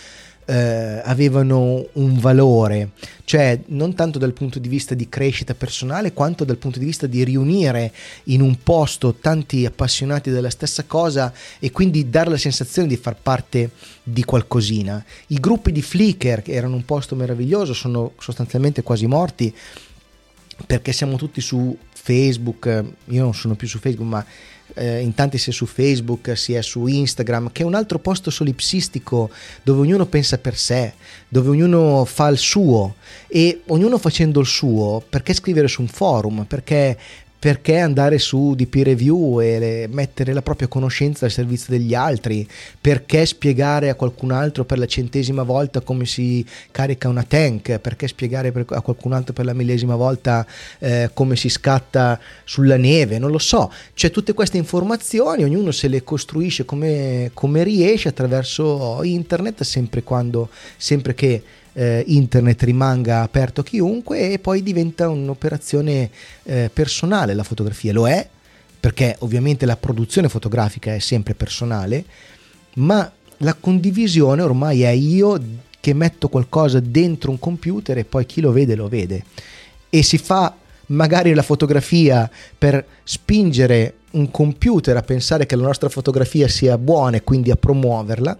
eh, 0.46 1.00
avevano 1.04 1.86
un 1.92 2.18
valore, 2.18 2.90
cioè 3.24 3.60
non 3.66 3.94
tanto 3.94 4.18
dal 4.18 4.32
punto 4.32 4.58
di 4.58 4.68
vista 4.68 4.94
di 4.94 5.08
crescita 5.08 5.54
personale 5.54 6.12
quanto 6.12 6.44
dal 6.44 6.56
punto 6.56 6.78
di 6.78 6.84
vista 6.84 7.06
di 7.06 7.24
riunire 7.24 7.92
in 8.24 8.40
un 8.40 8.62
posto 8.62 9.14
tanti 9.14 9.64
appassionati 9.64 10.30
della 10.30 10.50
stessa 10.50 10.84
cosa 10.84 11.32
e 11.58 11.70
quindi 11.70 12.10
dare 12.10 12.30
la 12.30 12.36
sensazione 12.36 12.88
di 12.88 12.96
far 12.96 13.16
parte 13.20 13.70
di 14.02 14.24
qualcosina. 14.24 15.02
I 15.28 15.40
gruppi 15.40 15.72
di 15.72 15.82
Flickr, 15.82 16.42
che 16.42 16.52
erano 16.52 16.76
un 16.76 16.84
posto 16.84 17.14
meraviglioso, 17.14 17.72
sono 17.72 18.12
sostanzialmente 18.18 18.82
quasi 18.82 19.06
morti 19.06 19.54
perché 20.66 20.92
siamo 20.92 21.16
tutti 21.16 21.40
su 21.40 21.76
Facebook, 21.90 22.84
io 23.06 23.22
non 23.22 23.34
sono 23.34 23.54
più 23.54 23.66
su 23.66 23.78
Facebook, 23.78 24.08
ma 24.08 24.24
eh, 24.74 25.00
in 25.00 25.14
tanti 25.14 25.38
sia 25.38 25.52
su 25.52 25.66
Facebook 25.66 26.36
sia 26.36 26.62
su 26.62 26.86
Instagram, 26.86 27.52
che 27.52 27.62
è 27.62 27.66
un 27.66 27.74
altro 27.74 27.98
posto 27.98 28.30
solipsistico 28.30 29.30
dove 29.62 29.80
ognuno 29.80 30.06
pensa 30.06 30.38
per 30.38 30.56
sé, 30.56 30.94
dove 31.28 31.50
ognuno 31.50 32.04
fa 32.04 32.28
il 32.28 32.38
suo 32.38 32.96
e 33.28 33.62
ognuno 33.66 33.98
facendo 33.98 34.40
il 34.40 34.46
suo, 34.46 35.02
perché 35.08 35.34
scrivere 35.34 35.68
su 35.68 35.82
un 35.82 35.88
forum? 35.88 36.44
Perché 36.44 36.96
perché 37.44 37.76
andare 37.76 38.18
su 38.18 38.54
di 38.54 38.66
peer 38.66 38.86
review 38.86 39.38
e 39.42 39.86
mettere 39.92 40.32
la 40.32 40.40
propria 40.40 40.66
conoscenza 40.66 41.26
al 41.26 41.30
servizio 41.30 41.76
degli 41.76 41.92
altri? 41.92 42.48
Perché 42.80 43.26
spiegare 43.26 43.90
a 43.90 43.96
qualcun 43.96 44.30
altro 44.30 44.64
per 44.64 44.78
la 44.78 44.86
centesima 44.86 45.42
volta 45.42 45.82
come 45.82 46.06
si 46.06 46.42
carica 46.70 47.06
una 47.10 47.22
tank? 47.22 47.80
Perché 47.80 48.08
spiegare 48.08 48.50
a 48.68 48.80
qualcun 48.80 49.12
altro 49.12 49.34
per 49.34 49.44
la 49.44 49.52
millesima 49.52 49.94
volta 49.94 50.46
eh, 50.78 51.10
come 51.12 51.36
si 51.36 51.50
scatta 51.50 52.18
sulla 52.44 52.78
neve? 52.78 53.18
Non 53.18 53.30
lo 53.30 53.36
so. 53.36 53.70
C'è 53.92 54.10
tutte 54.10 54.32
queste 54.32 54.56
informazioni, 54.56 55.44
ognuno 55.44 55.70
se 55.70 55.88
le 55.88 56.02
costruisce 56.02 56.64
come, 56.64 57.30
come 57.34 57.62
riesce 57.62 58.08
attraverso 58.08 59.02
internet, 59.02 59.64
sempre, 59.64 60.02
quando, 60.02 60.48
sempre 60.78 61.14
che 61.14 61.42
eh, 61.74 62.02
internet 62.06 62.62
rimanga 62.62 63.22
aperto 63.22 63.60
a 63.60 63.64
chiunque 63.64 64.32
e 64.32 64.38
poi 64.38 64.62
diventa 64.62 65.08
un'operazione 65.08 66.10
eh, 66.44 66.70
personale 66.72 67.34
la 67.34 67.42
fotografia. 67.42 67.92
Lo 67.92 68.08
è 68.08 68.26
perché 68.80 69.16
ovviamente 69.20 69.64
la 69.66 69.76
produzione 69.76 70.28
fotografica 70.28 70.94
è 70.94 70.98
sempre 70.98 71.34
personale, 71.34 72.04
ma 72.74 73.10
la 73.38 73.54
condivisione 73.54 74.42
ormai 74.42 74.82
è 74.82 74.90
io 74.90 75.40
che 75.80 75.94
metto 75.94 76.28
qualcosa 76.28 76.80
dentro 76.80 77.30
un 77.30 77.38
computer 77.38 77.98
e 77.98 78.04
poi 78.04 78.26
chi 78.26 78.40
lo 78.40 78.52
vede 78.52 78.74
lo 78.74 78.88
vede. 78.88 79.24
E 79.88 80.02
si 80.02 80.18
fa 80.18 80.54
magari 80.86 81.32
la 81.34 81.42
fotografia 81.42 82.30
per 82.56 82.84
spingere 83.04 83.94
un 84.12 84.30
computer 84.30 84.96
a 84.96 85.02
pensare 85.02 85.46
che 85.46 85.56
la 85.56 85.62
nostra 85.62 85.88
fotografia 85.88 86.46
sia 86.48 86.78
buona 86.78 87.16
e 87.16 87.24
quindi 87.24 87.50
a 87.50 87.56
promuoverla, 87.56 88.36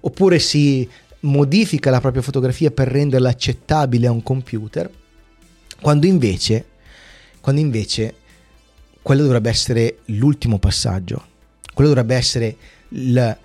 oppure 0.00 0.38
si 0.38 0.88
modifica 1.22 1.90
la 1.90 2.00
propria 2.00 2.22
fotografia 2.22 2.70
per 2.70 2.88
renderla 2.88 3.28
accettabile 3.28 4.06
a 4.06 4.10
un 4.10 4.22
computer, 4.22 4.90
quando 5.80 6.06
invece, 6.06 6.66
quando 7.40 7.60
invece 7.60 8.14
quello 9.02 9.22
dovrebbe 9.22 9.50
essere 9.50 9.98
l'ultimo 10.06 10.58
passaggio, 10.58 11.26
quello 11.74 11.90
dovrebbe 11.90 12.14
essere 12.14 12.56
il, 12.90 13.38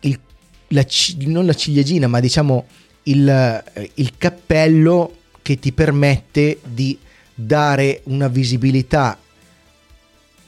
il, 0.00 0.20
la, 0.68 0.86
non 1.20 1.46
la 1.46 1.54
ciliegina, 1.54 2.06
ma 2.06 2.20
diciamo 2.20 2.66
il, 3.04 3.64
il 3.94 4.16
cappello 4.16 5.16
che 5.42 5.58
ti 5.58 5.72
permette 5.72 6.60
di 6.64 6.98
dare 7.34 8.02
una 8.04 8.28
visibilità 8.28 9.18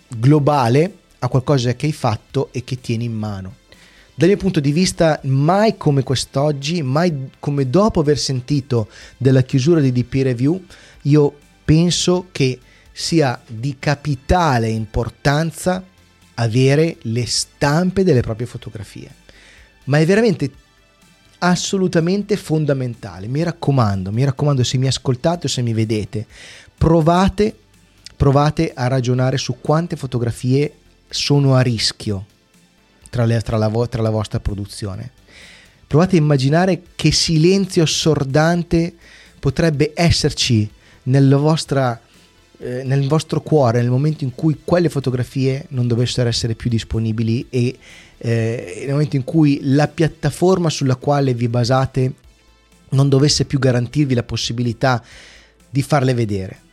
globale 0.08 0.96
a 1.20 1.28
qualcosa 1.28 1.74
che 1.74 1.86
hai 1.86 1.92
fatto 1.92 2.48
e 2.52 2.64
che 2.64 2.80
tieni 2.80 3.04
in 3.04 3.12
mano 3.12 3.58
dal 4.20 4.28
mio 4.28 4.36
punto 4.36 4.60
di 4.60 4.70
vista 4.70 5.18
mai 5.22 5.78
come 5.78 6.02
quest'oggi, 6.02 6.82
mai 6.82 7.30
come 7.38 7.70
dopo 7.70 8.00
aver 8.00 8.18
sentito 8.18 8.90
della 9.16 9.40
chiusura 9.40 9.80
di 9.80 9.92
DP 9.92 10.12
Review, 10.24 10.62
io 11.04 11.38
penso 11.64 12.26
che 12.30 12.58
sia 12.92 13.40
di 13.46 13.76
capitale 13.78 14.68
importanza 14.68 15.82
avere 16.34 16.98
le 17.00 17.24
stampe 17.24 18.04
delle 18.04 18.20
proprie 18.20 18.46
fotografie. 18.46 19.10
Ma 19.84 20.00
è 20.00 20.04
veramente 20.04 20.50
assolutamente 21.38 22.36
fondamentale. 22.36 23.26
Mi 23.26 23.42
raccomando, 23.42 24.12
mi 24.12 24.22
raccomando 24.22 24.62
se 24.62 24.76
mi 24.76 24.86
ascoltate 24.86 25.46
o 25.46 25.48
se 25.48 25.62
mi 25.62 25.72
vedete, 25.72 26.26
provate, 26.76 27.56
provate 28.16 28.70
a 28.74 28.86
ragionare 28.86 29.38
su 29.38 29.62
quante 29.62 29.96
fotografie 29.96 30.74
sono 31.08 31.54
a 31.54 31.62
rischio 31.62 32.26
tra, 33.10 33.24
le, 33.24 33.40
tra, 33.40 33.56
la, 33.58 33.68
tra 33.88 34.00
la 34.00 34.10
vostra 34.10 34.40
produzione. 34.40 35.10
Provate 35.86 36.16
a 36.16 36.20
immaginare 36.20 36.82
che 36.94 37.10
silenzio 37.10 37.82
assordante 37.82 38.94
potrebbe 39.38 39.92
esserci 39.94 40.70
vostra, 41.02 42.00
eh, 42.58 42.82
nel 42.84 43.08
vostro 43.08 43.40
cuore 43.40 43.80
nel 43.80 43.90
momento 43.90 44.22
in 44.22 44.34
cui 44.34 44.60
quelle 44.64 44.88
fotografie 44.88 45.66
non 45.70 45.88
dovessero 45.88 46.28
essere 46.28 46.54
più 46.54 46.70
disponibili 46.70 47.46
e 47.50 47.76
eh, 48.18 48.74
nel 48.80 48.90
momento 48.90 49.16
in 49.16 49.24
cui 49.24 49.58
la 49.62 49.88
piattaforma 49.88 50.70
sulla 50.70 50.94
quale 50.94 51.34
vi 51.34 51.48
basate 51.48 52.12
non 52.90 53.08
dovesse 53.08 53.44
più 53.44 53.58
garantirvi 53.58 54.14
la 54.14 54.22
possibilità 54.22 55.02
di 55.68 55.82
farle 55.82 56.14
vedere 56.14 56.68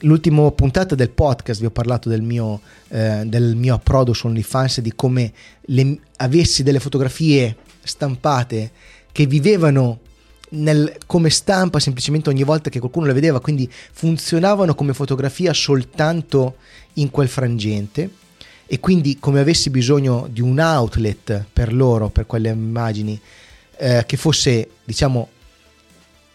l'ultima 0.00 0.50
puntata 0.50 0.94
del 0.94 1.10
podcast 1.10 1.60
vi 1.60 1.66
ho 1.66 1.70
parlato 1.70 2.08
del 2.08 2.22
mio, 2.22 2.60
eh, 2.88 3.22
del 3.24 3.56
mio 3.56 3.74
approdo 3.74 4.12
su 4.12 4.26
OnlyFans, 4.26 4.80
di 4.80 4.92
come 4.94 5.32
le, 5.62 5.98
avessi 6.16 6.62
delle 6.62 6.80
fotografie 6.80 7.56
stampate 7.82 8.70
che 9.12 9.26
vivevano 9.26 10.00
nel, 10.50 10.98
come 11.06 11.30
stampa 11.30 11.78
semplicemente 11.78 12.28
ogni 12.28 12.42
volta 12.42 12.70
che 12.70 12.78
qualcuno 12.78 13.06
le 13.06 13.12
vedeva, 13.12 13.40
quindi 13.40 13.70
funzionavano 13.70 14.74
come 14.74 14.92
fotografia 14.92 15.52
soltanto 15.52 16.56
in 16.94 17.10
quel 17.10 17.28
frangente. 17.28 18.10
E 18.68 18.80
quindi 18.80 19.18
come 19.20 19.38
avessi 19.38 19.70
bisogno 19.70 20.26
di 20.28 20.40
un 20.40 20.58
outlet 20.58 21.44
per 21.52 21.72
loro, 21.72 22.08
per 22.08 22.26
quelle 22.26 22.48
immagini, 22.48 23.18
eh, 23.76 24.02
che 24.04 24.16
fosse 24.16 24.70
diciamo 24.84 25.28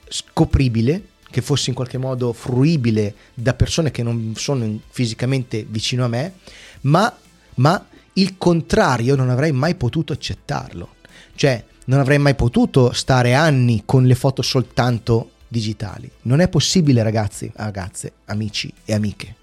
scopribile 0.07 1.09
che 1.31 1.41
fosse 1.41 1.69
in 1.69 1.75
qualche 1.75 1.97
modo 1.97 2.33
fruibile 2.33 3.15
da 3.33 3.55
persone 3.55 3.89
che 3.89 4.03
non 4.03 4.33
sono 4.35 4.79
fisicamente 4.89 5.65
vicino 5.67 6.05
a 6.05 6.07
me, 6.07 6.33
ma, 6.81 7.11
ma 7.55 7.83
il 8.13 8.37
contrario 8.37 9.15
non 9.15 9.29
avrei 9.29 9.51
mai 9.51 9.73
potuto 9.73 10.13
accettarlo. 10.13 10.95
Cioè, 11.33 11.63
non 11.85 11.99
avrei 11.99 12.19
mai 12.19 12.35
potuto 12.35 12.91
stare 12.93 13.33
anni 13.33 13.83
con 13.85 14.05
le 14.05 14.15
foto 14.15 14.41
soltanto 14.41 15.31
digitali. 15.47 16.09
Non 16.23 16.39
è 16.39 16.47
possibile, 16.47 17.01
ragazzi, 17.01 17.51
ragazze, 17.55 18.13
amici 18.25 18.71
e 18.85 18.93
amiche. 18.93 19.35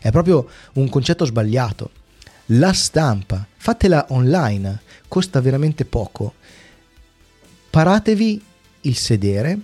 È 0.00 0.10
proprio 0.10 0.48
un 0.74 0.88
concetto 0.88 1.24
sbagliato. 1.24 1.90
La 2.52 2.72
stampa, 2.72 3.46
fatela 3.56 4.06
online, 4.10 4.80
costa 5.06 5.40
veramente 5.40 5.84
poco. 5.84 6.34
Paratevi 7.70 8.42
il 8.82 8.96
sedere, 8.96 9.58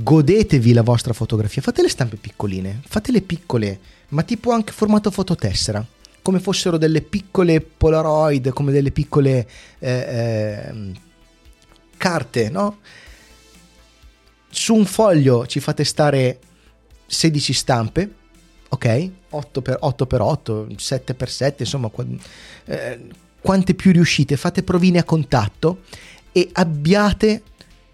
godetevi 0.00 0.72
la 0.72 0.82
vostra 0.82 1.12
fotografia, 1.12 1.60
fate 1.60 1.82
le 1.82 1.88
stampe 1.88 2.16
piccoline, 2.16 2.80
fatele 2.86 3.20
piccole, 3.20 3.80
ma 4.10 4.22
tipo 4.22 4.52
anche 4.52 4.70
formato 4.70 5.10
fototessera, 5.10 5.84
come 6.22 6.38
fossero 6.38 6.78
delle 6.78 7.02
piccole 7.02 7.60
Polaroid, 7.60 8.50
come 8.50 8.70
delle 8.70 8.92
piccole 8.92 9.48
eh, 9.80 9.90
eh, 9.90 10.92
carte, 11.96 12.48
no? 12.48 12.78
Su 14.50 14.74
un 14.74 14.86
foglio 14.86 15.46
ci 15.46 15.58
fate 15.58 15.82
stare 15.82 16.38
16 17.06 17.52
stampe, 17.52 18.14
ok? 18.68 19.10
8x8x8, 19.32 20.76
7x7, 20.76 21.54
insomma, 21.58 21.90
eh, 22.66 23.00
quante 23.40 23.74
più 23.74 23.90
riuscite, 23.90 24.36
fate 24.36 24.62
provine 24.62 25.00
a 25.00 25.04
contatto 25.04 25.80
e 26.30 26.48
abbiate 26.52 27.42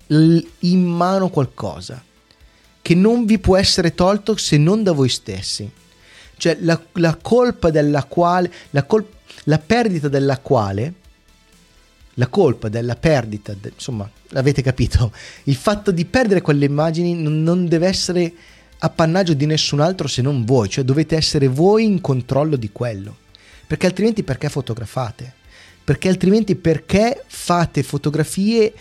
in 0.06 0.82
mano 0.82 1.28
qualcosa 1.28 2.02
che 2.82 2.94
non 2.94 3.24
vi 3.24 3.38
può 3.38 3.56
essere 3.56 3.94
tolto 3.94 4.36
se 4.36 4.58
non 4.58 4.82
da 4.82 4.92
voi 4.92 5.08
stessi. 5.08 5.70
Cioè 6.36 6.58
la, 6.60 6.78
la 6.94 7.16
colpa 7.20 7.70
della 7.70 8.04
quale, 8.04 8.52
la, 8.70 8.82
col, 8.82 9.06
la 9.44 9.58
perdita 9.58 10.08
della 10.08 10.38
quale 10.38 10.94
la 12.14 12.28
colpa 12.28 12.68
della 12.68 12.94
perdita, 12.94 13.54
de, 13.58 13.72
insomma, 13.74 14.08
avete 14.34 14.62
capito, 14.62 15.12
il 15.44 15.56
fatto 15.56 15.90
di 15.90 16.04
perdere 16.04 16.42
quelle 16.42 16.64
immagini 16.64 17.14
non, 17.14 17.42
non 17.42 17.66
deve 17.66 17.86
essere 17.86 18.32
appannaggio 18.78 19.34
di 19.34 19.46
nessun 19.46 19.80
altro 19.80 20.06
se 20.06 20.22
non 20.22 20.44
voi, 20.44 20.68
cioè 20.68 20.84
dovete 20.84 21.16
essere 21.16 21.48
voi 21.48 21.84
in 21.84 22.00
controllo 22.00 22.56
di 22.56 22.70
quello, 22.70 23.16
perché 23.66 23.86
altrimenti 23.86 24.22
perché 24.22 24.48
fotografate? 24.48 25.32
Perché 25.82 26.08
altrimenti 26.08 26.54
perché 26.54 27.24
fate 27.26 27.82
fotografie 27.82 28.72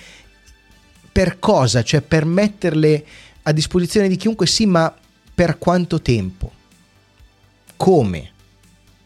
per 1.14 1.38
cosa? 1.40 1.84
Cioè 1.84 2.02
per 2.02 2.26
metterle 2.26 3.06
a 3.44 3.52
disposizione 3.52 4.08
di 4.08 4.16
chiunque 4.18 4.48
sì, 4.48 4.66
ma 4.66 4.94
per 5.34 5.60
quanto 5.60 6.02
tempo? 6.02 6.52
Come? 7.78 8.32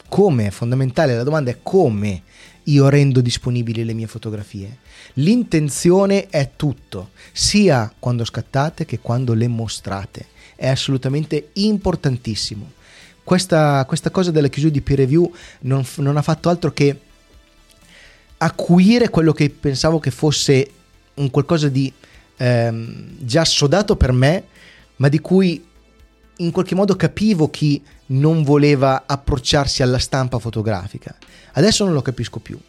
Come 0.07 0.47
è 0.47 0.49
fondamentale, 0.49 1.15
la 1.15 1.23
domanda 1.23 1.51
è 1.51 1.57
come 1.61 2.23
io 2.63 2.87
rendo 2.89 3.19
disponibili 3.19 3.83
le 3.83 3.93
mie 3.93 4.07
fotografie. 4.07 4.77
L'intenzione 5.13 6.27
è 6.27 6.51
tutto, 6.55 7.11
sia 7.33 7.93
quando 7.99 8.23
scattate 8.23 8.85
che 8.85 8.99
quando 8.99 9.33
le 9.33 9.47
mostrate. 9.47 10.27
È 10.55 10.67
assolutamente 10.67 11.49
importantissimo. 11.53 12.71
Questa, 13.23 13.83
questa 13.85 14.09
cosa 14.09 14.31
della 14.31 14.47
chiusura 14.47 14.73
di 14.73 14.81
peer 14.81 14.99
review 14.99 15.29
non, 15.61 15.85
non 15.97 16.15
ha 16.15 16.21
fatto 16.21 16.47
altro 16.47 16.71
che 16.71 17.01
acuire 18.37 19.09
quello 19.09 19.33
che 19.33 19.49
pensavo 19.49 19.99
che 19.99 20.11
fosse 20.11 20.71
un 21.17 21.29
qualcosa 21.29 21.69
di 21.69 21.91
ehm, 22.37 23.17
già 23.19 23.45
sodato 23.45 23.95
per 23.95 24.11
me, 24.11 24.43
ma 24.97 25.09
di 25.09 25.19
cui 25.19 25.63
in 26.37 26.51
qualche 26.51 26.75
modo 26.75 26.95
capivo 26.95 27.49
chi 27.49 27.83
non 28.07 28.43
voleva 28.43 29.03
approcciarsi 29.05 29.81
alla 29.81 29.99
stampa 29.99 30.39
fotografica. 30.39 31.15
Adesso 31.53 31.83
non 31.83 31.93
lo 31.93 32.01
capisco 32.01 32.39
più. 32.39 32.59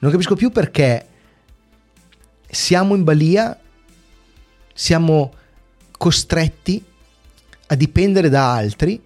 Non 0.00 0.10
capisco 0.10 0.34
più 0.34 0.50
perché 0.50 1.06
siamo 2.48 2.94
in 2.94 3.04
balia, 3.04 3.58
siamo 4.74 5.32
costretti 5.96 6.84
a 7.66 7.74
dipendere 7.74 8.28
da 8.28 8.52
altri 8.52 9.00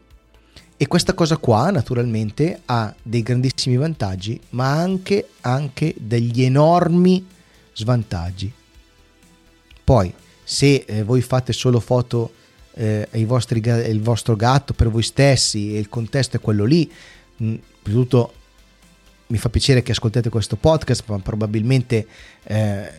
e 0.78 0.86
questa 0.86 1.14
cosa 1.14 1.36
qua 1.36 1.70
naturalmente 1.70 2.62
ha 2.66 2.94
dei 3.02 3.22
grandissimi 3.22 3.76
vantaggi 3.76 4.40
ma 4.50 4.72
anche, 4.72 5.28
anche 5.42 5.94
degli 5.98 6.42
enormi 6.42 7.26
svantaggi. 7.74 8.52
Poi 9.86 10.12
se 10.42 10.84
eh, 10.84 11.04
voi 11.04 11.22
fate 11.22 11.52
solo 11.52 11.78
foto 11.78 12.32
eh, 12.74 13.06
vostri, 13.24 13.62
il 13.64 14.00
vostro 14.02 14.34
gatto 14.34 14.74
per 14.74 14.90
voi 14.90 15.04
stessi 15.04 15.76
e 15.76 15.78
il 15.78 15.88
contesto 15.88 16.38
è 16.38 16.40
quello 16.40 16.64
lì, 16.64 16.90
mh, 17.36 17.54
tutto 17.84 18.32
mi 19.28 19.38
fa 19.38 19.48
piacere 19.48 19.84
che 19.84 19.92
ascoltate 19.92 20.28
questo 20.28 20.56
podcast, 20.56 21.04
ma 21.06 21.20
probabilmente 21.20 22.04
eh, 22.42 22.90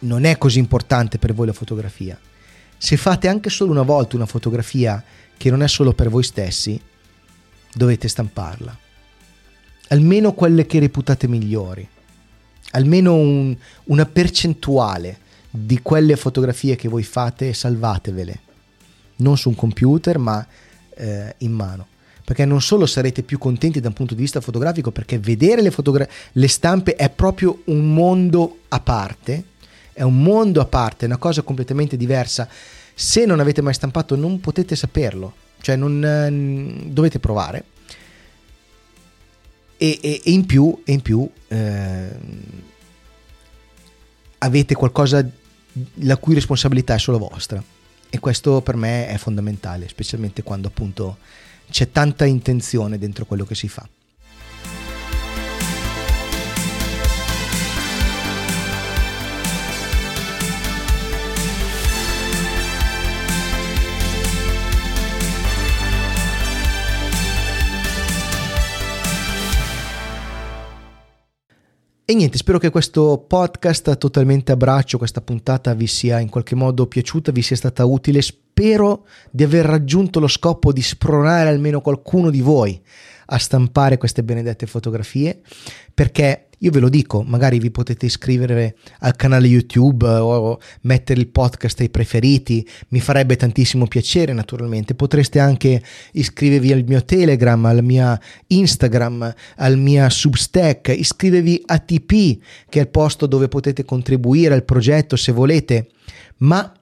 non 0.00 0.24
è 0.24 0.38
così 0.38 0.58
importante 0.58 1.18
per 1.18 1.34
voi 1.34 1.48
la 1.48 1.52
fotografia. 1.52 2.18
Se 2.78 2.96
fate 2.96 3.28
anche 3.28 3.50
solo 3.50 3.70
una 3.70 3.82
volta 3.82 4.16
una 4.16 4.24
fotografia 4.24 5.04
che 5.36 5.50
non 5.50 5.62
è 5.62 5.68
solo 5.68 5.92
per 5.92 6.08
voi 6.08 6.22
stessi, 6.22 6.80
dovete 7.74 8.08
stamparla. 8.08 8.78
Almeno 9.88 10.32
quelle 10.32 10.64
che 10.64 10.78
reputate 10.78 11.28
migliori. 11.28 11.86
Almeno 12.70 13.16
un, 13.16 13.54
una 13.84 14.06
percentuale 14.06 15.18
di 15.56 15.80
quelle 15.82 16.16
fotografie 16.16 16.76
che 16.76 16.88
voi 16.88 17.02
fate, 17.02 17.52
salvatevele. 17.52 18.40
Non 19.16 19.36
su 19.36 19.48
un 19.48 19.54
computer 19.54 20.18
ma 20.18 20.44
eh, 20.96 21.34
in 21.38 21.52
mano. 21.52 21.88
Perché 22.24 22.44
non 22.44 22.62
solo 22.62 22.86
sarete 22.86 23.22
più 23.22 23.38
contenti 23.38 23.80
da 23.80 23.88
un 23.88 23.94
punto 23.94 24.14
di 24.14 24.22
vista 24.22 24.40
fotografico 24.40 24.90
perché 24.90 25.18
vedere 25.18 25.62
le, 25.62 25.70
fotogra- 25.70 26.08
le 26.32 26.48
stampe 26.48 26.96
è 26.96 27.10
proprio 27.10 27.62
un 27.66 27.92
mondo 27.92 28.60
a 28.68 28.80
parte 28.80 29.52
è 29.94 30.02
un 30.02 30.20
mondo 30.20 30.60
a 30.60 30.66
parte, 30.66 31.04
è 31.04 31.08
una 31.08 31.16
cosa 31.16 31.42
completamente 31.42 31.96
diversa. 31.96 32.48
Se 32.92 33.24
non 33.24 33.40
avete 33.40 33.62
mai 33.62 33.72
stampato 33.72 34.16
non 34.16 34.40
potete 34.40 34.76
saperlo. 34.76 35.34
Cioè 35.60 35.76
non 35.76 36.04
eh, 36.04 36.90
dovete 36.90 37.20
provare. 37.20 37.64
E, 39.76 39.98
e, 40.02 40.20
e, 40.24 40.30
in 40.30 40.44
più, 40.44 40.82
e 40.84 40.92
in 40.92 41.00
più 41.00 41.28
eh, 41.48 42.08
avete 44.38 44.74
qualcosa 44.74 45.26
la 45.94 46.16
cui 46.16 46.34
responsabilità 46.34 46.94
è 46.94 46.98
solo 46.98 47.18
vostra 47.18 47.62
e 48.10 48.18
questo 48.20 48.60
per 48.60 48.76
me 48.76 49.08
è 49.08 49.16
fondamentale, 49.16 49.88
specialmente 49.88 50.42
quando 50.42 50.68
appunto 50.68 51.18
c'è 51.70 51.90
tanta 51.90 52.24
intenzione 52.24 52.98
dentro 52.98 53.24
quello 53.24 53.44
che 53.44 53.54
si 53.54 53.68
fa. 53.68 53.88
E 72.06 72.14
niente, 72.14 72.36
spero 72.36 72.58
che 72.58 72.68
questo 72.68 73.24
podcast 73.26 73.96
totalmente 73.96 74.52
a 74.52 74.56
braccio, 74.56 74.98
questa 74.98 75.22
puntata 75.22 75.72
vi 75.72 75.86
sia 75.86 76.18
in 76.18 76.28
qualche 76.28 76.54
modo 76.54 76.86
piaciuta, 76.86 77.32
vi 77.32 77.40
sia 77.40 77.56
stata 77.56 77.86
utile. 77.86 78.20
Spero 78.56 79.08
di 79.32 79.42
aver 79.42 79.64
raggiunto 79.64 80.20
lo 80.20 80.28
scopo 80.28 80.72
di 80.72 80.80
spronare 80.80 81.48
almeno 81.48 81.80
qualcuno 81.80 82.30
di 82.30 82.40
voi 82.40 82.80
a 83.26 83.36
stampare 83.36 83.98
queste 83.98 84.22
benedette 84.22 84.66
fotografie, 84.66 85.40
perché 85.92 86.46
io 86.58 86.70
ve 86.70 86.78
lo 86.78 86.88
dico, 86.88 87.24
magari 87.24 87.58
vi 87.58 87.72
potete 87.72 88.06
iscrivere 88.06 88.76
al 89.00 89.16
canale 89.16 89.48
YouTube 89.48 90.06
o 90.06 90.60
mettere 90.82 91.18
il 91.18 91.26
podcast 91.26 91.80
ai 91.80 91.90
preferiti, 91.90 92.64
mi 92.90 93.00
farebbe 93.00 93.34
tantissimo 93.34 93.88
piacere 93.88 94.32
naturalmente. 94.32 94.94
Potreste 94.94 95.40
anche 95.40 95.82
iscrivervi 96.12 96.70
al 96.70 96.84
mio 96.86 97.04
Telegram, 97.04 97.64
al 97.64 97.82
mio 97.82 98.16
Instagram, 98.46 99.34
al 99.56 99.78
mio 99.78 100.08
Substack, 100.08 100.94
iscrivervi 100.96 101.60
a 101.66 101.80
TP, 101.80 102.38
che 102.68 102.78
è 102.78 102.82
il 102.82 102.88
posto 102.88 103.26
dove 103.26 103.48
potete 103.48 103.84
contribuire 103.84 104.54
al 104.54 104.62
progetto 104.62 105.16
se 105.16 105.32
volete. 105.32 105.88
Ma 106.36 106.72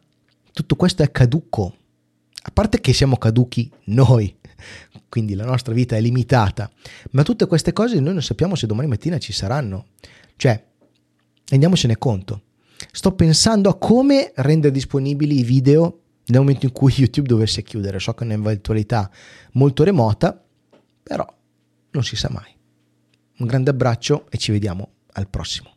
tutto 0.53 0.77
questo 0.77 1.03
è 1.03 1.11
caduco. 1.11 1.77
A 2.45 2.51
parte 2.51 2.81
che 2.81 2.93
siamo 2.93 3.17
caduchi 3.17 3.71
noi, 3.85 4.35
quindi 5.09 5.35
la 5.35 5.45
nostra 5.45 5.73
vita 5.73 5.97
è 5.97 6.01
limitata, 6.01 6.71
ma 7.13 7.23
tutte 7.23 7.47
queste 7.47 7.73
cose 7.73 8.01
noi 8.01 8.13
non 8.13 8.23
sappiamo 8.23 8.55
se 8.55 8.67
domani 8.67 8.89
mattina 8.89 9.19
ci 9.19 9.33
saranno. 9.33 9.87
Cioè, 10.37 10.65
rendiamocene 11.49 11.99
conto. 11.99 12.43
Sto 12.91 13.15
pensando 13.15 13.69
a 13.69 13.79
come 13.79 14.33
rendere 14.37 14.73
disponibili 14.73 15.39
i 15.39 15.45
video 15.45 16.01
nel 16.27 16.41
momento 16.41 16.67
in 16.67 16.73
cui 16.73 16.93
YouTube 16.97 17.29
dovesse 17.29 17.63
chiudere. 17.63 17.99
So 17.99 18.13
che 18.15 18.25
è 18.25 18.27
un'eventualità 18.27 19.11
molto 19.53 19.85
remota, 19.85 20.45
però 21.03 21.27
non 21.91 22.05
si 22.05 22.17
sa 22.17 22.29
mai. 22.31 22.51
Un 23.39 23.47
grande 23.47 23.71
abbraccio 23.71 24.27
e 24.31 24.39
ci 24.39 24.53
vediamo 24.53 24.91
al 25.13 25.29
prossimo. 25.29 25.72